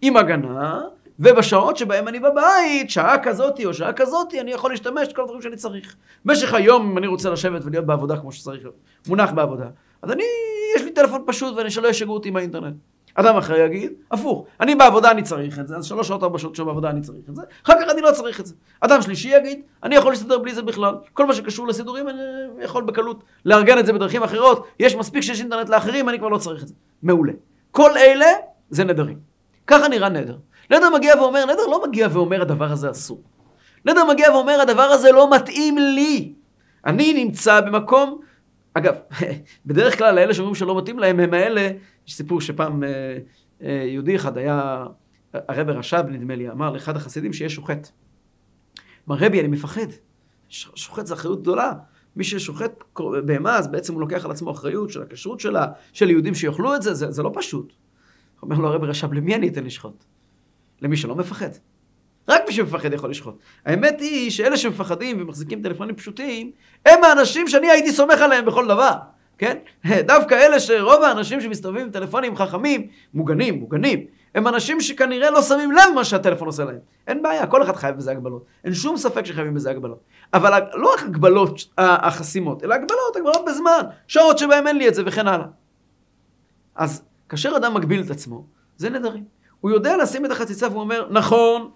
[0.00, 0.80] עם הגנה,
[1.18, 5.56] ובשעות שבהם אני בבית, שעה כזאתי או שעה כזאתי, אני יכול להשתמש בכל הדברים שאני
[5.56, 5.96] צריך.
[6.24, 8.68] במשך היום, אם אני רוצה לשבת ולהיות בעבודה כמו שצריך
[9.08, 9.66] מונח בעבודה,
[10.02, 10.24] אז אני,
[10.76, 12.74] יש לי טלפון פשוט ואני שלא ישגעו אותי מהאינטרנט.
[13.14, 16.54] אדם אחר יגיד, הפוך, אני בעבודה אני צריך את זה, אז שלוש שעות ארבע שעות
[16.56, 18.54] שבעבודה אני צריך את זה, אחר כך אני לא צריך את זה.
[18.80, 20.94] אדם שלישי יגיד, אני יכול להסתדר בלי זה בכלל.
[21.12, 22.18] כל מה שקשור לסידורים אני
[22.60, 26.38] יכול בקלות לארגן את זה בדרכים אחרות, יש מספיק שיש אינטרנט לאחרים, אני כבר לא
[26.38, 26.74] צריך את זה.
[27.02, 27.32] מעולה.
[27.70, 28.26] כל אלה
[28.70, 29.18] זה נדרים.
[29.66, 30.36] ככה נראה נדר.
[30.70, 33.22] נדר מגיע ואומר, נדר לא מגיע ואומר הדבר הזה אסור.
[33.84, 36.34] נדר מגיע ואומר הדבר הזה לא מתאים לי.
[36.86, 38.20] אני נמצא במקום,
[38.74, 38.94] אגב,
[39.66, 41.70] בדרך כלל האלה שאומרים שלא מתאים להם הם האלה,
[42.06, 43.18] יש סיפור שפעם אה,
[43.62, 44.86] אה, יהודי אחד היה,
[45.32, 47.88] הרב רש"ב נדמה לי, אמר לאחד החסידים שיש שוחט.
[49.08, 49.86] אמר רבי אני מפחד,
[50.48, 51.72] שוחט זה אחריות גדולה.
[52.16, 52.84] מי ששוחט
[53.24, 56.82] בהמה, אז בעצם הוא לוקח על עצמו אחריות של הכשרות שלה, של יהודים שיאכלו את
[56.82, 57.72] זה, זה, זה לא פשוט.
[58.42, 60.04] אומר לו הרב רש"ב, למי אני אתן לשחוט?
[60.82, 61.50] למי שלא מפחד.
[62.28, 63.38] רק מי שמפחד יכול לשחוט.
[63.66, 66.50] האמת היא שאלה שמפחדים ומחזיקים טלפונים פשוטים,
[66.86, 68.92] הם האנשים שאני הייתי סומך עליהם בכל דבר,
[69.38, 69.56] כן?
[70.06, 75.72] דווקא אלה שרוב האנשים שמסתובבים עם טלפונים חכמים, מוגנים, מוגנים, הם אנשים שכנראה לא שמים
[75.72, 76.78] לב מה שהטלפון עושה להם.
[77.06, 78.44] אין בעיה, כל אחד חייב בזה הגבלות.
[78.64, 80.00] אין שום ספק שחייבים בזה הגבלות.
[80.34, 85.02] אבל לא רק הגבלות החסימות, אלא הגבלות, הגבלות בזמן, שעות שבהם אין לי את זה
[85.06, 85.46] וכן הלאה.
[86.74, 88.44] אז כאשר אדם מגביל את עצמו,
[88.76, 89.35] זה נדרים.
[89.60, 91.70] הוא יודע לשים את החציצה והוא אומר, נכון,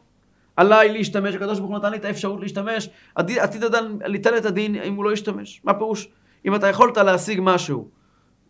[0.57, 4.77] עליי להשתמש, הקדוש ברוך הוא נתן לי את האפשרות להשתמש, עתיד אדם ליתן את הדין
[4.77, 5.61] אם הוא לא ישתמש.
[5.65, 6.09] מה פירוש?
[6.47, 7.89] אם אתה יכולת להשיג משהו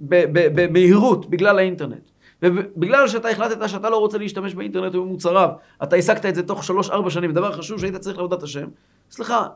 [0.01, 2.11] במהירות בגלל האינטרנט,
[2.43, 5.49] ובגלל שאתה החלטת שאתה לא רוצה להשתמש באינטרנט ובמוצריו,
[5.83, 8.69] אתה השגת את זה תוך שלוש-ארבע שנים, דבר חשוב שהיית צריך לעבודת השם,
[9.11, 9.47] סליחה,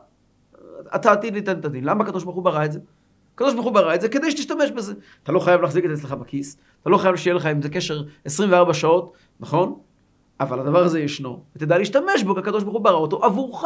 [0.95, 1.83] אתה עתיד ליתן את הדין.
[1.83, 2.79] למה הקדוש ברוך הוא ברא את זה?
[3.35, 4.93] הקדוש ברוך הוא ברא את זה כדי שתשתמש בזה.
[5.23, 7.69] אתה לא חייב להחזיק את זה אצלך בכיס, אתה לא חייב שיהיה לך עם זה
[7.69, 9.79] קשר 24 שעות, נכון?
[10.39, 13.63] אבל הדבר הזה ישנו, ותדע להשתמש בו, כי הקדוש ברוך הוא ברא אותו עבורך.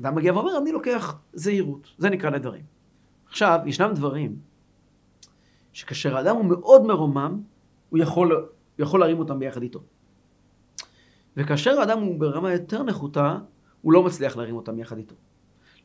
[0.00, 2.62] אדם מגיע ואומר, אני לוקח זהירות, זה נקרא נדרים.
[3.28, 4.36] עכשיו, ישנם דברים
[5.72, 7.40] שכאשר האדם הוא מאוד מרומם,
[7.90, 8.46] הוא יכול, הוא
[8.78, 9.80] יכול להרים אותם ביחד איתו.
[11.36, 13.38] וכאשר האדם הוא ברמה יותר נחותה,
[13.82, 15.14] הוא לא מצליח להרים אותם יחד איתו.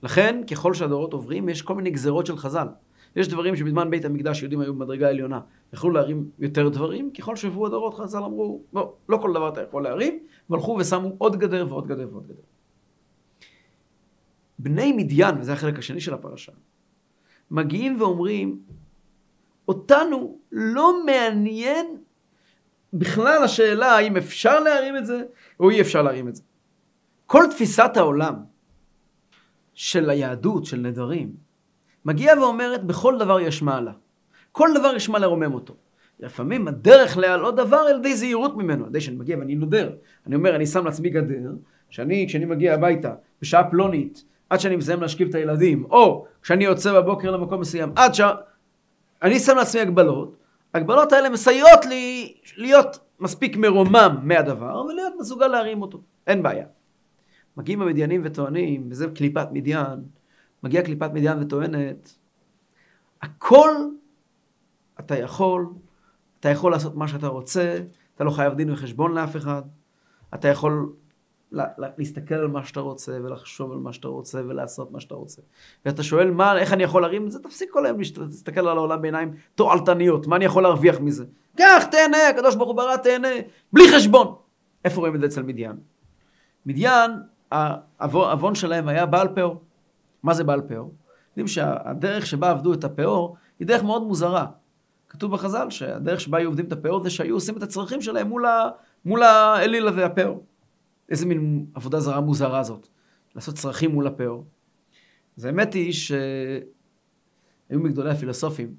[0.04, 2.68] לכן, ככל שהדורות עוברים, יש כל מיני גזרות של חז"ל.
[3.16, 5.39] יש דברים שבזמן בית המקדש יהודים היו במדרגה העליונה,
[5.74, 9.84] יכלו להרים יותר דברים, ככל שעברו הדורות חז"ל אמרו, לא, לא כל דבר אתה יכול
[9.84, 12.42] להרים, והלכו ושמו עוד גדר ועוד גדר ועוד גדר.
[14.60, 16.52] בני מדיין, וזה החלק השני של הפרשה,
[17.52, 18.60] מגיעים ואומרים,
[19.68, 21.86] אותנו לא מעניין
[22.94, 25.24] בכלל השאלה האם אפשר להרים את זה
[25.60, 26.44] או אי אפשר להרים את זה.
[27.26, 28.53] כל תפיסת העולם
[29.74, 31.32] של היהדות, של נדרים,
[32.06, 33.92] מגיעה ואומרת, בכל דבר יש מעלה.
[34.52, 35.74] כל דבר יש מה לרומם אותו.
[36.20, 38.84] לפעמים הדרך להעלות דבר על ידי זהירות ממנו.
[38.84, 39.90] על ידי שאני מגיע ואני נודר.
[40.28, 41.52] אני אומר, אני שם לעצמי גדר,
[41.90, 47.02] שאני, כשאני מגיע הביתה, בשעה פלונית, עד שאני מסיים להשכיב את הילדים, או כשאני יוצא
[47.02, 48.22] בבוקר למקום מסוים, עד ש...
[49.22, 50.36] אני שם לעצמי הגבלות,
[50.74, 56.02] הגבלות האלה מסייעות לי להיות מספיק מרומם מהדבר, ולהיות מסוגל להרים אותו.
[56.28, 56.66] אין בעיה.
[57.58, 60.00] מגיעים המדיינים וטוענים, וזה קליפת מדיין,
[60.63, 62.16] מגיעה קליפת מדיין וטוענת,
[63.22, 63.72] הכל
[65.00, 65.68] אתה יכול,
[66.39, 67.80] אתה יכול לעשות מה שאתה רוצה,
[68.16, 69.62] אתה לא חייב דין וחשבון לאף אחד,
[70.34, 70.94] אתה יכול
[71.52, 75.16] לה, לה, להסתכל על מה שאתה רוצה ולחשוב על מה שאתה רוצה ולעשות מה שאתה
[75.16, 75.42] רוצה.
[75.86, 77.39] ואתה שואל מה, איך אני יכול להרים את זה?
[77.39, 81.26] תפסיק כל היום להסתכל על העולם בעיניים תועלתניות, מה אני יכול להרוויח מזה?
[81.58, 83.28] קח, תהנה, הקדוש ברוך הוא ברא, תהנה,
[83.74, 84.36] בלי חשבון.
[84.86, 85.78] איפה רואים את זה אצל מדיין?
[86.66, 87.12] מדיין,
[88.00, 89.62] העוון שלהם היה בעל פאור.
[90.24, 90.94] מה זה בעל פאור?
[91.30, 94.46] יודעים שהדרך שבה עבדו את הפאור היא דרך מאוד מוזרה.
[95.10, 98.46] כתוב בחז"ל שהדרך שבה היו עובדים את הפאור זה שהיו עושים את הצרכים שלהם מול,
[98.46, 98.70] ה,
[99.06, 100.44] מול האליל הזה, הפאור.
[101.10, 102.88] איזה מין עבודה זרה מוזרה זאת,
[103.36, 104.46] לעשות צרכים מול הפאור.
[105.38, 106.20] אז האמת היא שהיו
[107.70, 108.76] מגדולי הפילוסופים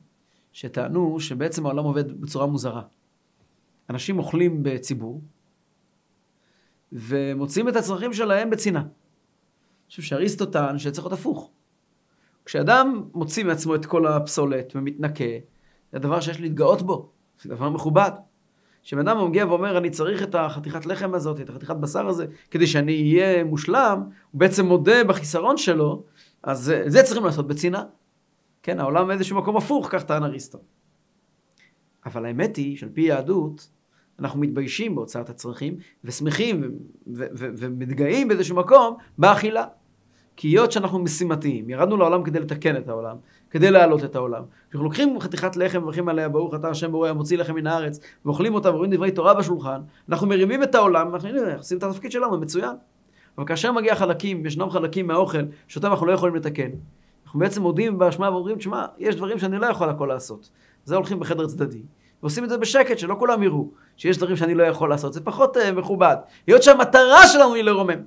[0.53, 2.83] שטענו שבעצם העולם עובד בצורה מוזרה.
[3.91, 5.23] אנשים אוכלים בציבור
[6.93, 8.83] ומוצאים את הצרכים שלהם בצנעה.
[8.83, 11.51] אני חושב שאריסטו טען שצריך להיות הפוך.
[12.45, 15.25] כשאדם מוציא מעצמו את כל הפסולת ומתנקה,
[15.93, 17.11] זה הדבר שיש להתגאות בו,
[17.43, 18.11] זה דבר מכובד.
[18.83, 22.67] כשבן אדם מגיע ואומר, אני צריך את החתיכת לחם הזאת, את החתיכת בשר הזה, כדי
[22.67, 26.03] שאני אהיה מושלם, הוא בעצם מודה בחיסרון שלו,
[26.43, 27.83] אז זה צריכים לעשות בצנעה.
[28.63, 30.59] כן, העולם באיזשהו מקום הפוך, כך טען אריסטו.
[32.07, 33.69] אבל האמת היא שעל פי יהדות,
[34.19, 36.71] אנחנו מתביישים בהוצאת הצרכים, ושמחים
[37.37, 39.65] ומתגאים באיזשהו מקום באכילה.
[40.37, 43.17] כי היות שאנחנו משימתיים, ירדנו לעולם כדי לתקן את העולם,
[43.51, 44.43] כדי להעלות את העולם.
[44.69, 48.55] כשאנחנו לוקחים חתיכת לחם ומברכים עליה, ברוך אתה השם בורא המוציא לחם מן הארץ, ואוכלים
[48.55, 52.77] אותה ורואים דברי תורה בשולחן, אנחנו מרימים את העולם, אנחנו עושים את התפקיד שלנו, מצוין.
[53.39, 56.71] אבל כאשר מגיע חלקים, ישנם חלקים מהאוכל, שאותם אנחנו לא יכולים לתקן.
[57.25, 60.51] אנחנו בעצם מודים באשמה ואומרים, שמע, יש דברים שאני לא יכול הכל לעשות.
[60.85, 61.83] זה הולכים בחדר צדדי.
[62.25, 65.13] ועושים את זה בשקט, שלא כולם יראו, שיש דברים שאני לא יכול לעשות.
[65.13, 66.17] זה פחות uh, מכובד.
[66.47, 68.01] היות שהמטרה שלנו היא לרומם.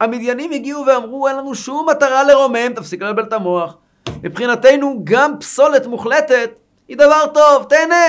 [0.00, 3.76] המדיינים הגיעו ואמרו, אין לנו שום מטרה לרומם, תפסיק לבלבל את המוח.
[4.22, 6.50] מבחינתנו, גם פסולת מוחלטת
[6.88, 8.04] היא דבר טוב, תהנה.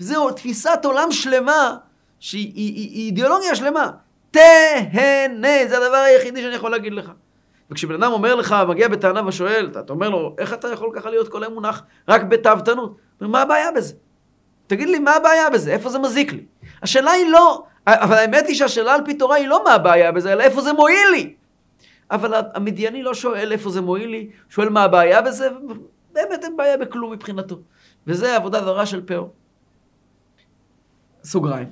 [0.00, 1.76] וזהו, תפיסת עולם שלמה,
[2.20, 3.90] שהיא היא, היא, היא אידיאולוגיה שלמה.
[4.30, 7.10] תהנה, זה הדבר היחידי שאני יכול להגיד לך.
[7.70, 11.28] וכשבן אדם אומר לך, מגיע בטענה ושואל, אתה אומר לו, איך אתה יכול ככה להיות
[11.28, 12.96] כל היום מונח רק בתאוותנות?
[13.20, 13.94] מה הבעיה בזה?
[14.68, 15.72] תגיד לי, מה הבעיה בזה?
[15.72, 16.44] איפה זה מזיק לי?
[16.82, 20.32] השאלה היא לא, אבל האמת היא שהשאלה על פי תורה היא לא מה הבעיה בזה,
[20.32, 21.34] אלא איפה זה מועיל לי.
[22.10, 25.48] אבל המדייני לא שואל איפה זה מועיל לי, שואל מה הבעיה בזה,
[26.12, 27.58] באמת אין בעיה בכלום מבחינתו.
[28.06, 29.32] וזה עבודה זרה של פאור.
[31.24, 31.68] סוגריים.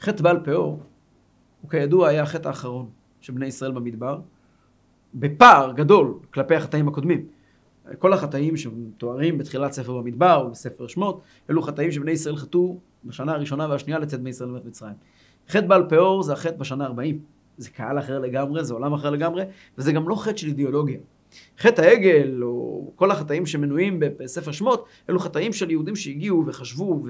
[0.00, 0.80] חטא בעל פאור,
[1.60, 4.18] הוא כידוע היה החטא האחרון של בני ישראל במדבר,
[5.14, 7.26] בפער גדול כלפי החטאים הקודמים.
[7.98, 11.20] כל החטאים שמתוארים בתחילת ספר במדבר או בספר שמות,
[11.50, 14.94] אלו חטאים שבני ישראל חטאו בשנה הראשונה והשנייה לצאת בני ישראל לבית מצרים.
[15.48, 17.18] חטא בעל פאור זה החטא בשנה 40.
[17.58, 19.44] זה קהל אחר לגמרי, זה עולם אחר לגמרי,
[19.78, 20.98] וזה גם לא חטא של אידיאולוגיה.
[21.58, 27.02] חטא העגל, או כל החטאים שמנויים בספר שמות, אלו חטאים של יהודים שהגיעו וחשבו,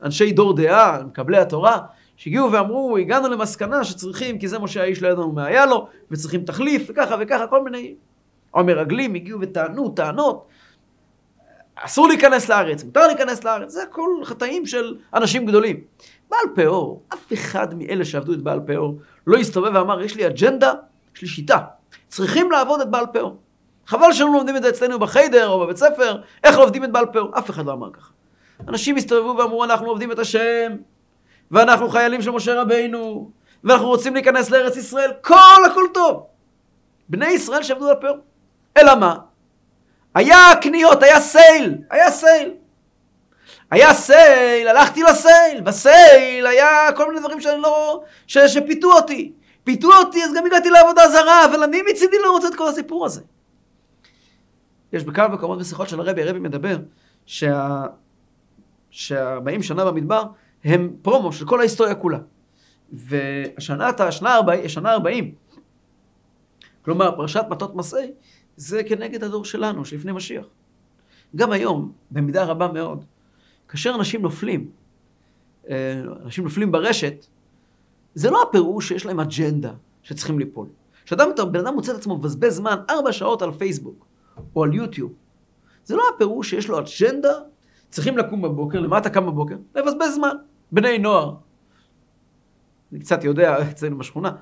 [0.00, 1.78] ואנשי דור דעה, מקבלי התורה,
[2.16, 6.44] שהגיעו ואמרו, הגענו למסקנה שצריכים, כי זה משה האיש לא ידענו מה היה לו, וצריכים
[6.44, 7.94] תחליף, וככה וככה, כל מיני
[8.60, 10.46] המרגלים הגיעו וטענו טענות,
[11.76, 15.80] אסור להיכנס לארץ, מותר להיכנס לארץ, זה הכל חטאים של אנשים גדולים.
[16.30, 20.72] בעל פאור, אף אחד מאלה שעבדו את בעל פאור לא הסתובב ואמר, יש לי אג'נדה,
[21.16, 21.58] יש לי שיטה,
[22.08, 23.36] צריכים לעבוד את בעל פאור.
[23.86, 27.38] חבל שלא לומדים את זה אצלנו בחיידר או בבית ספר, איך עובדים את בעל פאור,
[27.38, 28.10] אף אחד לא אמר ככה.
[28.68, 30.72] אנשים הסתובבו ואמרו, אנחנו עובדים את השם,
[31.50, 33.30] ואנחנו חיילים של משה רבינו,
[33.64, 36.26] ואנחנו רוצים להיכנס לארץ ישראל, כל הכל טוב.
[37.08, 38.16] בני ישראל שעבדו על פאור.
[38.76, 39.16] אלא מה?
[40.14, 42.50] היה קניות, היה sale, היה sale.
[43.70, 48.02] היה sale, הלכתי ל sale, ב sale היה כל מיני דברים שאני לא...
[48.26, 49.32] ש, שפיתו אותי.
[49.64, 53.06] פיתו אותי, אז גם הגעתי לעבודה זרה, אבל אני מצידי לא רוצה את כל הסיפור
[53.06, 53.22] הזה.
[54.92, 56.76] יש בכמה מקומות בשיחות של הרבי, הרבי מדבר
[57.26, 57.82] שה...
[58.90, 60.22] שה-40 שנה במדבר
[60.64, 62.18] הם פרומו של כל ההיסטוריה כולה.
[62.92, 65.34] והשנה, השנה, השנה 40,
[66.82, 68.12] כלומר פרשת מטות מסעי,
[68.56, 70.46] זה כנגד הדור שלנו, שלפני משיח.
[71.36, 73.04] גם היום, במידה רבה מאוד,
[73.68, 74.70] כאשר אנשים נופלים,
[75.68, 77.26] אה, אנשים נופלים ברשת,
[78.14, 80.68] זה לא הפירוש שיש להם אג'נדה שצריכים ליפול.
[81.04, 84.06] כשאדם, בן אדם מוצא את עצמו מבזבז זמן ארבע שעות על פייסבוק
[84.56, 85.12] או על יוטיוב,
[85.84, 87.32] זה לא הפירוש שיש לו אג'נדה,
[87.90, 89.56] צריכים לקום בבוקר, למה אתה קם בבוקר?
[89.74, 90.36] לבזבז זמן.
[90.72, 91.34] בני נוער,
[92.92, 94.32] אני קצת יודע אצלנו בשכונה,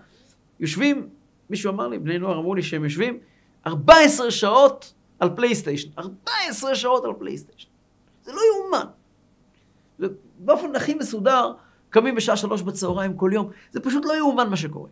[0.60, 1.08] יושבים,
[1.50, 3.18] מישהו אמר לי, בני נוער אמרו לי שהם יושבים
[3.66, 5.88] 14 שעות על פלייסטיישן.
[5.98, 7.68] 14 שעות על פלייסטיישן.
[8.24, 8.86] זה לא יאומן.
[10.38, 11.52] באופן הכי מסודר,
[11.90, 13.50] קמים בשעה שלוש בצהריים כל יום.
[13.70, 14.88] זה פשוט לא יאומן מה שקורה.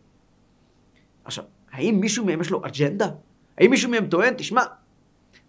[1.25, 3.07] עכשיו, האם מישהו מהם יש לו אג'נדה?
[3.59, 4.63] האם מישהו מהם טוען, תשמע,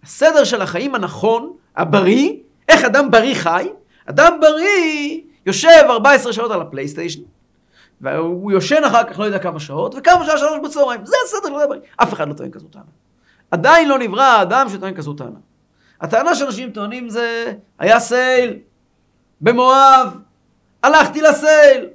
[0.04, 2.34] הסדר של החיים הנכון, הבריא,
[2.70, 3.70] איך אדם בריא חי?
[4.06, 7.22] אדם בריא יושב 14 שעות על הפלייסטיישן,
[8.02, 11.06] והוא יושן אחר כך לא יודע כמה שעות, וקם בשעה שלוש בצהריים.
[11.06, 11.80] זה הסדר של הבריא.
[11.98, 13.03] אף אחד לא טוען כזאת טענה.
[13.54, 15.40] עדיין לא נברא האדם שטוען כזאת טענה.
[16.02, 18.54] הטענה שאנשים טוענים זה, היה סייל
[19.42, 20.18] במואב,
[20.84, 21.86] הלכתי לסייל,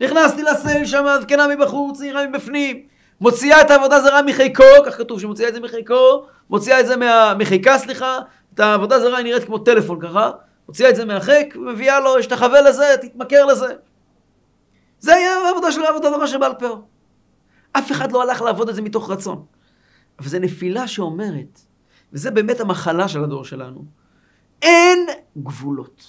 [0.00, 2.82] נכנסתי לסייל שם, זקנה מבחוץ, צעירה מבפנים,
[3.20, 7.34] מוציאה את העבודה זרה מחיקו, כך כתוב שמוציאה את זה מחיקו, מוציאה את זה מה,
[7.38, 8.18] מחיקה, סליחה,
[8.54, 10.30] את העבודה זרה היא נראית כמו טלפון ככה,
[10.68, 13.74] מוציאה את זה מהחיק, ומביאה לו, השתחווה לזה, תתמכר לזה.
[15.00, 16.82] זה היה העבודה של העבודה זרה שבעל פה.
[17.72, 19.44] אף אחד לא הלך לעבוד את זה מתוך רצון.
[20.20, 21.60] אבל זו נפילה שאומרת,
[22.12, 23.84] וזה באמת המחלה של הדור שלנו,
[24.62, 25.06] אין
[25.36, 26.04] גבולות.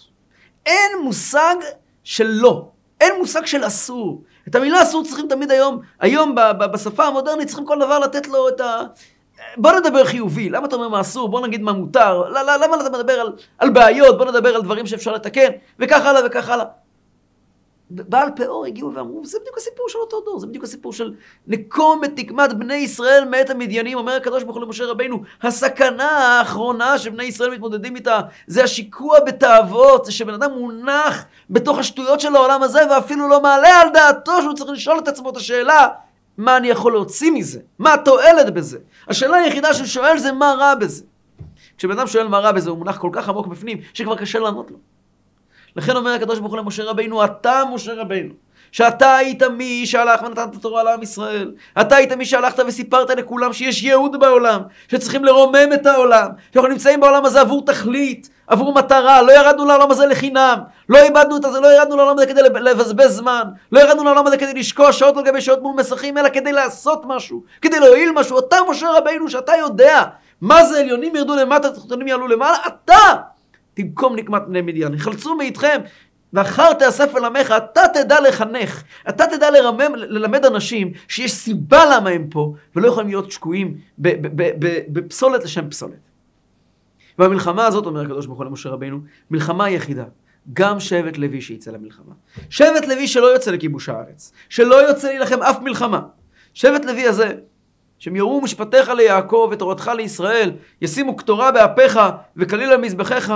[0.66, 1.56] אין מושג
[2.04, 2.70] של לא.
[3.02, 4.24] אין מושג של אסור.
[4.48, 6.36] את המילה אסור צריכים תמיד היום, היום
[6.74, 8.82] בשפה המודרנית צריכים כל דבר לתת לו את ה...
[9.58, 11.30] בוא נדבר חיובי, למה אתה אומר מה אסור?
[11.30, 14.18] בוא נגיד מה מותר, למה אתה מדבר על, על בעיות?
[14.18, 16.66] בוא נדבר על דברים שאפשר לתקן, וכך הלאה וכך הלאה.
[17.92, 21.14] בעל פאור הגיעו ואמרו, זה בדיוק הסיפור של אותו דור, זה בדיוק הסיפור של
[21.48, 26.98] נקום את נקמת בני ישראל מאת המדיינים, אומר הקדוש ברוך הוא למשה רבינו, הסכנה האחרונה
[26.98, 32.64] שבני ישראל מתמודדים איתה, זה השיקוע בתאוות, זה שבן אדם מונח בתוך השטויות של העולם
[32.64, 35.88] הזה, ואפילו לא מעלה על דעתו שהוא צריך לשאול את עצמו את השאלה,
[36.38, 37.60] מה אני יכול להוציא מזה?
[37.80, 38.80] מה התועלת בזה?
[39.08, 41.04] השאלה היחידה שהוא שואל זה מה רע בזה.
[41.78, 44.72] כשבן אדם שואל מה רע בזה, הוא מונח כל כך עמוק בפנים, שכבר קשה לענות
[44.72, 44.78] לו.
[45.76, 48.34] לכן אומר הקדוש ברוך הוא למשה רבינו, אתה משה רבינו,
[48.72, 51.52] שאתה היית מי שהלך ונתן את התורה לעם ישראל.
[51.82, 57.00] אתה היית מי שהלכת וסיפרת לכולם שיש ייעוד בעולם, שצריכים לרומם את העולם, שאנחנו נמצאים
[57.00, 61.60] בעולם הזה עבור תכלית, עבור מטרה, לא ירדנו לעולם הזה לחינם, לא איבדנו את זה,
[61.60, 65.24] לא ירדנו לעולם הזה כדי לבזבז זמן, לא ירדנו לעולם הזה כדי לשקוע שעות על
[65.24, 68.40] גבי שעות מול מסכים, אלא כדי לעשות משהו, כדי להועיל משהו.
[68.40, 70.04] אתה משה רבינו שאתה יודע
[70.42, 72.98] מה זה עליונים ירדו למטה, תחתונים יעלו למעלה, אתה
[73.74, 74.94] תנקום נקמת בני מדיין.
[74.94, 75.82] יחלצו מאיתכם,
[76.34, 82.10] ואחר תאסף אל עמך, אתה תדע לחנך, אתה תדע לרמם, ללמד אנשים שיש סיבה למה
[82.10, 83.78] הם פה, ולא יכולים להיות שקועים
[84.88, 86.00] בפסולת לשם פסולת.
[87.20, 89.00] והמלחמה הזאת, אומר הקדוש ברוך הוא למשה רבינו,
[89.32, 90.06] מלחמה יחידה.
[90.54, 92.14] גם שבט לוי שיצא למלחמה.
[92.50, 96.02] שבט לוי שלא יוצא לכיבוש הארץ, שלא יוצא להילחם אף מלחמה,
[96.54, 97.32] שבט לוי הזה,
[98.00, 102.00] שהם יורו משפטיך ליעקב ותורתך לישראל, ישימו קטורה באפיך
[102.38, 103.34] וכליל על מזבחיך,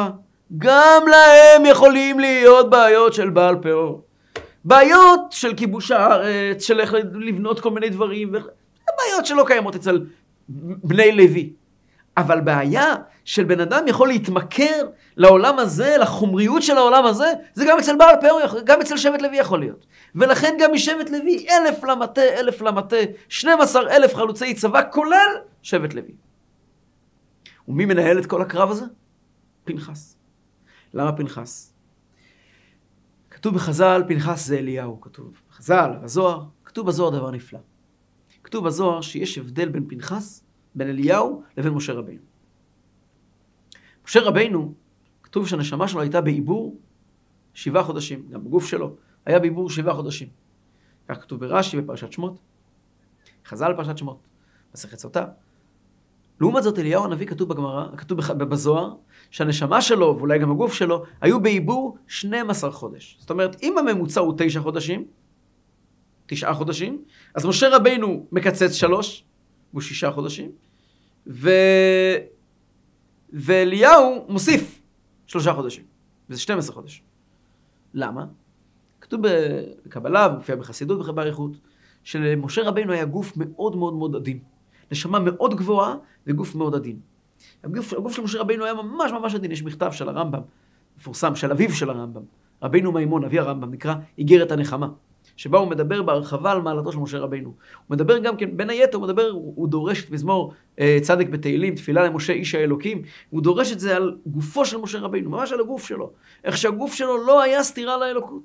[0.57, 4.05] גם להם יכולים להיות בעיות של בעל פאור.
[4.65, 8.31] בעיות של כיבוש הארץ, של איך לבנות כל מיני דברים,
[8.97, 10.05] בעיות שלא קיימות אצל
[10.83, 11.53] בני לוי.
[12.17, 17.79] אבל בעיה של בן אדם יכול להתמכר לעולם הזה, לחומריות של העולם הזה, זה גם
[17.79, 19.85] אצל בעל פאור, גם אצל שבט לוי יכול להיות.
[20.15, 22.95] ולכן גם משבט לוי, אלף למטה, אלף למטה,
[23.29, 26.11] 12 אלף חלוצי צבא, כולל שבט לוי.
[27.67, 28.85] ומי מנהל את כל הקרב הזה?
[29.63, 30.14] פנחס.
[30.95, 31.73] למה פנחס?
[33.29, 37.59] כתוב בחז"ל, פנחס זה אליהו, כתוב בחז"ל, בזוהר, כתוב בזוהר דבר נפלא.
[38.43, 40.43] כתוב בזוהר שיש הבדל בין פנחס,
[40.75, 42.21] בין אליהו, לבין משה רבינו.
[44.05, 44.73] משה רבינו,
[45.23, 46.79] כתוב שהנשמה שלו הייתה בעיבור
[47.53, 50.27] שבעה חודשים, גם בגוף שלו, היה בעיבור שבעה חודשים.
[51.07, 52.39] כך כתוב ברש"י בפרשת שמות,
[53.45, 54.19] חז"ל פרשת שמות,
[54.73, 55.25] מסכת סוטה.
[56.41, 58.93] לעומת זאת, אליהו הנביא כתוב בגמרא, כתוב בזוהר,
[59.31, 63.17] שהנשמה שלו, ואולי גם הגוף שלו, היו בעיבור 12 חודש.
[63.19, 65.05] זאת אומרת, אם הממוצע הוא תשע חודשים,
[66.25, 67.03] תשעה חודשים,
[67.35, 69.23] אז משה רבינו מקצץ שלוש,
[69.71, 70.51] הוא שישה חודשים,
[71.27, 71.49] ו...
[73.33, 74.81] ואליהו מוסיף
[75.27, 75.83] שלושה חודשים,
[76.29, 77.03] וזה 12 חודשים.
[77.93, 78.25] למה?
[79.01, 79.21] כתוב
[79.85, 81.51] בקבלה, ומופיע בחסידות ובאריכות,
[82.03, 84.39] שלמשה רבינו היה גוף מאוד מאוד מאוד עדין.
[84.91, 85.95] נשמה מאוד גבוהה
[86.27, 86.99] וגוף מאוד עדין.
[87.63, 90.41] הגוף, הגוף של משה רבינו היה ממש ממש עדין, יש מכתב של הרמב"ם,
[90.97, 92.21] מפורסם, של אביו של הרמב"ם,
[92.63, 94.87] רבינו מימון, אבי הרמב"ם, נקרא איגרת הנחמה.
[95.37, 97.49] שבה הוא מדבר בהרחבה על מעלתו של משה רבינו.
[97.49, 97.55] הוא
[97.95, 102.03] מדבר גם כן, בין היתר, הוא מדבר, הוא דורש את מזמור אה, צדק בתהילים, תפילה
[102.03, 105.87] למשה איש האלוקים, הוא דורש את זה על גופו של משה רבינו, ממש על הגוף
[105.87, 106.11] שלו.
[106.43, 108.41] איך שהגוף שלו לא היה סתירה לאלוקות.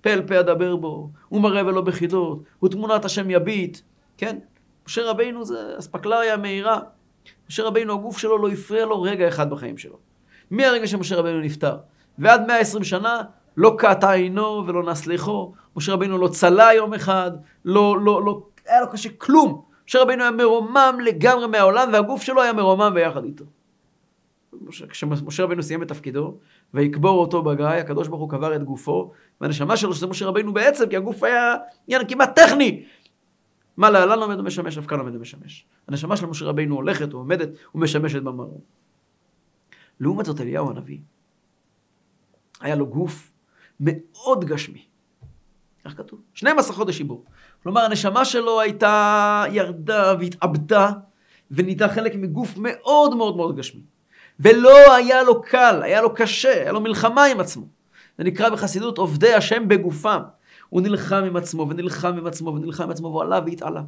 [0.00, 3.78] פה אל פה אדבר בו, הוא מראה ולא בחידות, הוא תמונת השם יביט,
[4.18, 4.38] כן?
[4.86, 6.80] משה רבינו זה אספקלריה מהירה.
[7.48, 9.96] משה רבינו, הגוף שלו לא הפריע לו רגע אחד בחיים שלו.
[10.50, 11.76] מהרגע שמשה רבינו נפטר,
[12.18, 13.22] ועד 120 שנה,
[13.56, 15.52] לא קעתה עינו ולא נסליחו.
[15.76, 17.30] משה רבינו לא צלה יום אחד,
[17.64, 19.62] לא, לא, לא, היה לו קשה כלום.
[19.88, 23.44] משה רבינו היה מרומם לגמרי מהעולם, והגוף שלו היה מרומם ביחד איתו.
[24.88, 26.34] כשמשה רבינו סיים את תפקידו,
[26.74, 30.88] ויקבור אותו בגיא, הקדוש ברוך הוא קבר את גופו, והנשמה שלו, שזה משה רבינו בעצם,
[30.88, 32.84] כי הגוף היה עניין כמעט טכני.
[33.76, 35.66] מה להלן עומד ומשמש, אף כאן עומד ומשמש.
[35.88, 38.60] הנשמה של משה רבינו הולכת ועומדת ומשמשת במרום.
[40.00, 40.98] לעומת זאת אליהו הנביא,
[42.60, 43.32] היה לו גוף
[43.80, 44.84] מאוד גשמי.
[45.84, 46.20] כך כתוב.
[46.34, 47.24] 12 חודש עיבור.
[47.62, 50.90] כלומר, הנשמה שלו הייתה, ירדה והתאבדה,
[51.50, 53.80] ונהייתה חלק מגוף מאוד מאוד מאוד גשמי.
[54.40, 57.66] ולא היה לו קל, היה לו קשה, היה לו מלחמה עם עצמו.
[58.18, 60.22] זה נקרא בחסידות עובדי השם בגופם.
[60.72, 63.82] הוא נלחם עם עצמו, ונלחם עם עצמו, ונלחם עם עצמו, והוא עלה והתעלה.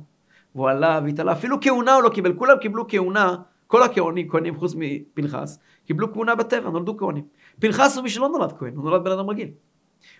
[0.55, 1.33] והוא עלה והתעלה.
[1.33, 6.35] אפילו כהונה הוא לא קיבל, כולם קיבלו כהונה, כל הכהנים, כהנים חוץ מפנחס, קיבלו כהונה
[6.35, 7.25] בטבע, נולדו כהנים.
[7.61, 9.49] פנחס הוא מי שלא נולד כהן, הוא נולד בן אדם רגיל.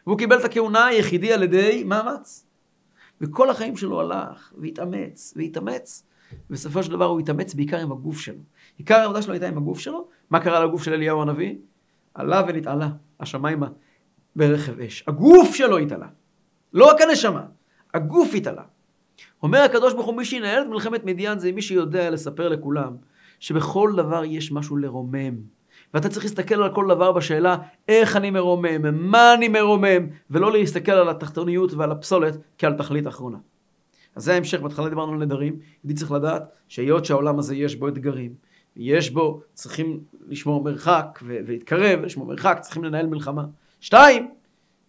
[0.07, 2.47] והוא קיבל את הכהונה היחידי על ידי מאמץ.
[3.21, 6.07] וכל החיים שלו הלך, והתאמץ, והתאמץ.
[6.51, 8.41] ובסופו של דבר הוא התאמץ בעיקר עם הגוף שלו.
[8.79, 10.09] עיקר העבודה שלו הייתה עם הגוף שלו.
[10.31, 11.55] מה קרה לגוף של אליהו הנביא?
[12.15, 12.89] עלה ונתעלה,
[13.21, 13.69] השמיימה,
[14.37, 15.05] ברכב אש.
[15.07, 16.07] הגוף שלו התעלה.
[16.75, 17.43] לא רק הנשמה,
[17.95, 18.63] הגוף התעלה.
[19.43, 22.97] אומר הקדוש ברוך הוא, מי שינהל את מלחמת מדיין זה מי שיודע לספר לכולם
[23.41, 25.35] שבכל דבר יש משהו לרומם.
[25.95, 27.57] ואתה צריך להסתכל על כל דבר בשאלה
[27.89, 33.39] איך אני מרומם, מה אני מרומם, ולא להסתכל על התחתוניות ועל הפסולת כעל תכלית אחרונה.
[34.17, 37.89] אז זה ההמשך, בהתחלה דיברנו על נדרים, ידידי צריך לדעת שהיות שהעולם הזה יש בו
[37.89, 38.35] אתגרים,
[38.77, 43.45] יש בו, צריכים לשמור מרחק ולהתקרב, לשמור מרחק, צריכים לנהל מלחמה.
[43.81, 44.31] שתיים,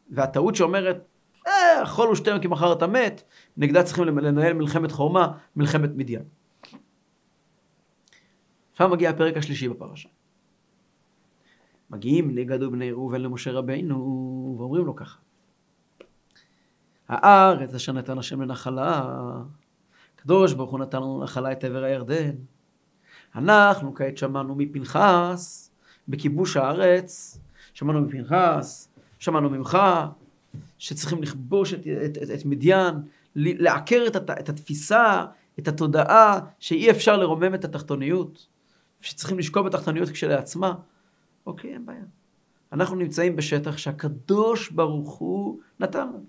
[0.09, 1.05] והטעות שאומרת,
[1.47, 3.23] אה, החול הוא שתיים כי מחר אתה מת,
[3.57, 6.23] נגדה צריכים לנהל מלחמת חורמה, מלחמת מדיין.
[8.71, 10.09] עכשיו מגיע הפרק השלישי בפרשה.
[11.89, 13.95] מגיעים בני גד ובני ראובן למשה רבינו,
[14.59, 15.17] ואומרים לו ככה:
[17.07, 19.19] הארץ אשר נתן השם לנחלה,
[20.15, 22.35] הקדוש ברוך הוא נתן לנו נחלה את עבר הירדן.
[23.35, 25.71] אנחנו כעת שמענו מפנחס,
[26.07, 27.39] בכיבוש הארץ,
[27.73, 28.89] שמענו מפנחס,
[29.19, 29.77] שמענו ממך,
[30.77, 32.95] שצריכים לכבוש את, את, את, את מדיין,
[33.35, 35.25] לעקר את, את התפיסה,
[35.59, 38.47] את התודעה, שאי אפשר לרומם את התחתוניות,
[39.01, 40.73] שצריכים לשקוע בתחתוניות כשלעצמה.
[41.45, 42.03] אוקיי, אין בעיה.
[42.73, 46.23] אנחנו נמצאים בשטח שהקדוש ברוך הוא נתן לנו.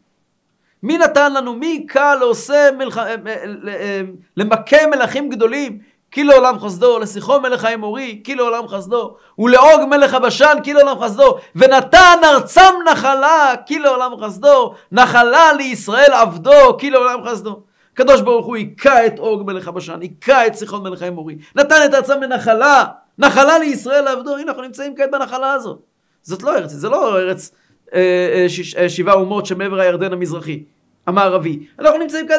[0.82, 1.56] מי נתן לנו?
[1.56, 2.98] מי קל עושה מלח...
[2.98, 4.00] אה, אה, אה,
[4.36, 5.78] למכה מלכים גדולים?
[6.16, 11.38] כי לעולם חסדו, לשיחו מלך האמורי, כי לעולם חסדו, ולעוג מלך הבשן, כי לעולם חסדו,
[11.56, 17.60] ונתן ארצם נחלה, כי לעולם חסדו, נחלה לישראל עבדו, כי לעולם חסדו.
[17.92, 21.94] הקדוש ברוך הוא היכה את אוג מלך הבשן, היכה את סיחון מלך האמורי, נתן את
[21.94, 22.84] ארצם לנחלה,
[23.18, 25.78] נחלה לישראל לעבדו, הנה אנחנו נמצאים כעת בנחלה הזאת.
[26.22, 27.50] זאת לא ארץ, זה לא ארץ
[27.94, 28.46] אה, אה,
[28.82, 30.62] אה, שבעה אומות שמעבר הירדן המזרחי,
[31.06, 31.66] המערבי.
[31.78, 32.38] אנחנו נמצאים כאן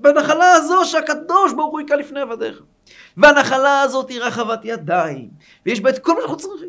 [0.00, 2.62] בנחלה הזו שהקדוש ברוך הוא היכה לפני עבדיך.
[3.16, 5.28] והנחלה הזאת היא רחבת ידיים,
[5.66, 6.68] ויש בה את כל מה שאנחנו צריכים.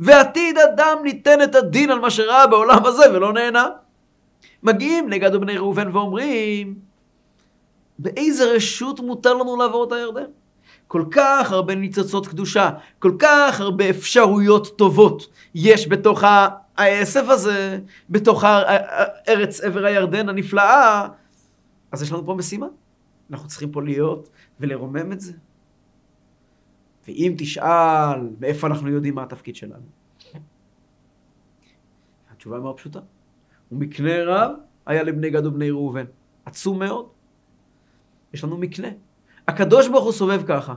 [0.00, 3.68] ועתיד אדם ניתן את הדין על מה שראה בעולם הזה ולא נהנה.
[4.62, 6.74] מגיעים נגד בני ראובן ואומרים,
[7.98, 10.30] באיזה רשות מותר לנו לעבור את הירדן?
[10.88, 16.24] כל כך הרבה ניצוצות קדושה, כל כך הרבה אפשרויות טובות יש בתוך
[16.76, 17.78] העשב הזה,
[18.10, 18.44] בתוך
[19.28, 21.08] ארץ עבר הירדן הנפלאה,
[21.92, 22.66] אז יש לנו פה משימה.
[23.30, 24.28] אנחנו צריכים פה להיות
[24.62, 25.32] ולרומם את זה.
[27.06, 29.84] ואם תשאל מאיפה אנחנו יודעים מה התפקיד שלנו,
[32.30, 33.00] התשובה היא מאוד פשוטה.
[33.72, 34.50] ומקנה רב
[34.86, 36.04] היה לבני גד ובני ראובן.
[36.44, 37.08] עצום מאוד.
[38.32, 38.88] יש לנו מקנה.
[39.48, 40.74] הקדוש ברוך הוא סובב ככה,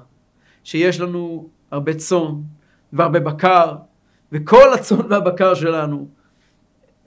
[0.63, 2.41] שיש לנו הרבה צאן
[2.93, 3.75] והרבה בקר,
[4.31, 6.07] וכל הצאן והבקר שלנו,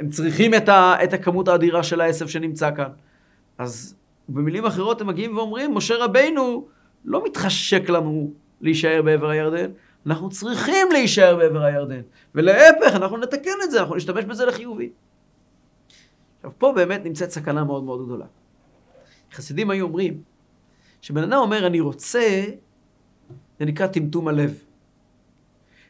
[0.01, 2.91] הם צריכים את, ה, את הכמות האדירה של העשב שנמצא כאן.
[3.59, 3.97] אז
[4.29, 6.69] במילים אחרות הם מגיעים ואומרים, משה רבינו
[7.05, 9.71] לא מתחשק לנו להישאר בעבר הירדן,
[10.07, 12.01] אנחנו צריכים להישאר בעבר הירדן.
[12.35, 14.91] ולהפך, אנחנו נתקן את זה, אנחנו נשתמש בזה לחיובי.
[16.37, 18.27] עכשיו, פה באמת נמצאת סכנה מאוד מאוד גדולה.
[19.33, 20.23] חסידים היו אומרים,
[21.01, 22.45] כשבן אדם אומר, אני רוצה,
[23.59, 24.63] זה נקרא טמטום הלב.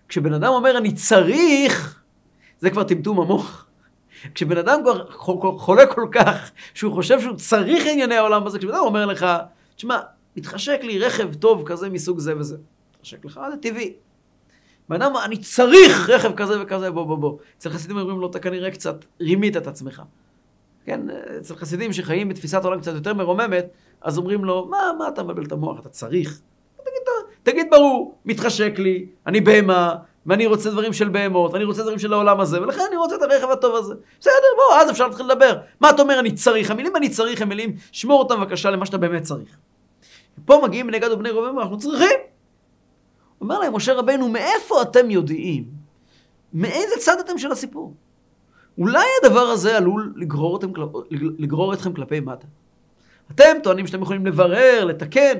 [0.08, 2.02] כשבן אדם אומר, אני צריך,
[2.58, 3.67] זה כבר טמטום המוח.
[4.34, 5.10] כשבן אדם כבר
[5.58, 9.26] חולה כל כך, שהוא חושב שהוא צריך ענייני העולם הזה, כשבן אדם אומר לך,
[9.76, 9.98] תשמע,
[10.36, 12.56] מתחשק לי רכב טוב כזה מסוג זה וזה.
[12.96, 13.94] מתחשק לך, זה טבעי.
[14.88, 17.38] בן אדם, אני צריך רכב כזה וכזה, בוא בוא בוא.
[17.58, 20.02] אצל חסידים אומרים לו, אתה כנראה קצת רימית את עצמך.
[20.84, 21.00] כן,
[21.40, 23.66] אצל חסידים שחיים בתפיסת עולם קצת יותר מרוממת,
[24.00, 26.40] אז אומרים לו, מה, מה אתה מבלבל את המוח, אתה צריך.
[26.76, 27.02] תגיד,
[27.42, 29.94] תגיד ברור, מתחשק לי, אני בהמה,
[30.28, 33.22] ואני רוצה דברים של בהמות, ואני רוצה דברים של העולם הזה, ולכן אני רוצה את
[33.22, 33.94] הרכב הטוב הזה.
[34.20, 35.58] בסדר, בוא, אז אפשר להתחיל לדבר.
[35.80, 36.70] מה אתה אומר אני צריך?
[36.70, 39.56] המילים אני צריך הם מילים, שמור אותם בבקשה למה שאתה באמת צריך.
[40.44, 42.18] פה מגיעים בני גד ובני ראובן ואנחנו צריכים.
[43.40, 45.64] אומר להם משה רבנו, מאיפה אתם יודעים?
[46.52, 47.94] מאיזה צד אתם של הסיפור?
[48.78, 50.72] אולי הדבר הזה עלול לגרור, אתם,
[51.38, 52.46] לגרור אתכם כלפי מטה.
[53.30, 55.38] אתם טוענים שאתם יכולים לברר, לתקן.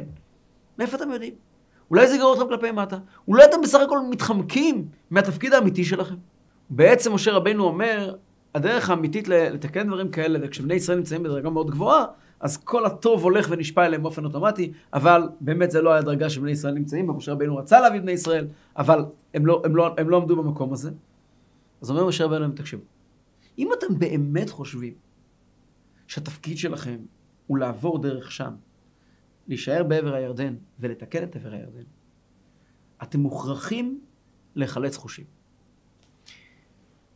[0.79, 1.48] מאיפה אתם יודעים?
[1.91, 2.99] אולי זה יגרור אתכם כלפי מטה.
[3.29, 6.15] אולי אתם בסך הכל מתחמקים מהתפקיד האמיתי שלכם.
[6.71, 8.15] בעצם משה רבנו אומר,
[8.55, 12.05] הדרך האמיתית לתקן דברים כאלה, וכשבני ישראל נמצאים בדרגה מאוד גבוהה,
[12.41, 16.51] אז כל הטוב הולך ונשפע אליהם באופן אוטומטי, אבל באמת זה לא היה דרגה שבני
[16.51, 20.11] ישראל נמצאים בה, משה רבנו רצה להביא בני ישראל, אבל הם לא, הם, לא, הם
[20.11, 20.91] לא עמדו במקום הזה.
[21.83, 22.83] אז אומר משה רבנו, תקשיבו,
[23.59, 24.93] אם אתם באמת חושבים
[26.07, 26.97] שהתפקיד שלכם
[27.47, 28.51] הוא לעבור דרך שם,
[29.49, 31.83] להישאר בעבר הירדן ולתקן את עבר הירדן,
[33.03, 34.01] אתם מוכרחים
[34.55, 35.25] להיחלץ חושים.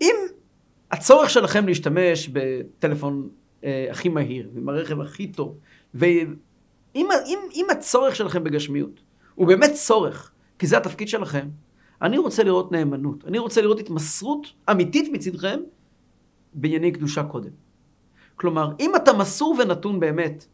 [0.00, 0.14] אם
[0.90, 3.28] הצורך שלכם להשתמש בטלפון
[3.64, 5.58] אה, הכי מהיר, ועם הרכב הכי טוב,
[5.94, 6.34] ואם
[6.94, 9.00] אם, אם הצורך שלכם בגשמיות
[9.34, 11.48] הוא באמת צורך, כי זה התפקיד שלכם,
[12.02, 15.60] אני רוצה לראות נאמנות, אני רוצה לראות התמסרות אמיתית מצדכם
[16.54, 17.50] בענייני קדושה קודם.
[18.36, 20.46] כלומר, אם אתה מסור ונתון באמת,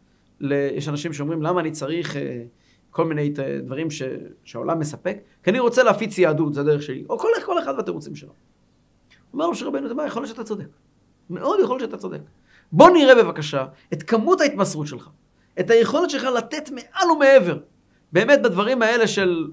[0.51, 2.43] יש אנשים שאומרים למה אני צריך אה,
[2.91, 3.33] כל מיני
[3.63, 4.03] דברים ש,
[4.45, 8.15] שהעולם מספק, כי אני רוצה להפיץ יהדות, זה הדרך שלי, או כל, כל אחד והתירוצים
[8.15, 8.33] שלו.
[9.33, 10.67] אומר שרבנו, מה, יכול להיות שאתה צודק.
[11.31, 12.21] מאוד יכול להיות שאתה צודק.
[12.73, 15.09] בוא נראה בבקשה את כמות ההתמסרות שלך,
[15.61, 17.59] את היכולת שלך לתת מעל ומעבר,
[18.13, 19.47] באמת בדברים האלה של,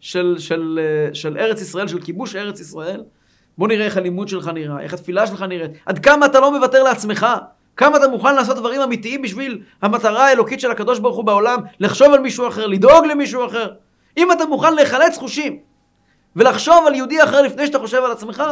[0.00, 3.04] של, של, של, אה, של ארץ ישראל, של כיבוש ארץ ישראל,
[3.58, 6.82] בוא נראה איך הלימוד שלך נראה, איך התפילה שלך נראית, עד כמה אתה לא מוותר
[6.82, 7.26] לעצמך,
[7.78, 12.12] כמה אתה מוכן לעשות דברים אמיתיים בשביל המטרה האלוקית של הקדוש ברוך הוא בעולם, לחשוב
[12.12, 13.72] על מישהו אחר, לדאוג למישהו אחר.
[14.16, 15.58] אם אתה מוכן להיחלץ חושים
[16.36, 18.42] ולחשוב על יהודי אחר לפני שאתה חושב על עצמך,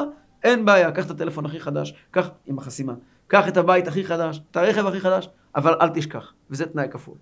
[0.45, 2.93] אין בעיה, קח את הטלפון הכי חדש, קח עם החסימה,
[3.27, 7.14] קח את הבית הכי חדש, את הרכב הכי חדש, אבל אל תשכח, וזה תנאי כפול.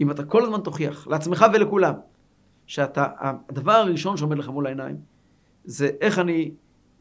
[0.00, 1.94] אם אתה כל הזמן תוכיח לעצמך ולכולם,
[2.66, 3.06] שאתה,
[3.48, 4.96] הדבר הראשון שעומד לך מול העיניים,
[5.64, 6.50] זה איך אני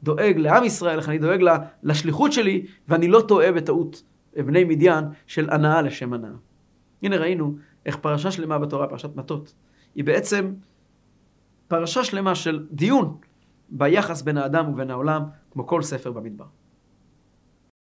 [0.03, 1.43] דואג לעם ישראל, איך אני דואג
[1.83, 4.03] לשליחות שלי, ואני לא טועה בטעות
[4.43, 6.31] בני מדיין של הנאה לשם הנאה.
[7.03, 9.53] הנה ראינו איך פרשה שלמה בתורה, פרשת מטות,
[9.95, 10.53] היא בעצם
[11.67, 13.17] פרשה שלמה של דיון
[13.69, 16.45] ביחס בין האדם ובין העולם, כמו כל ספר במדבר.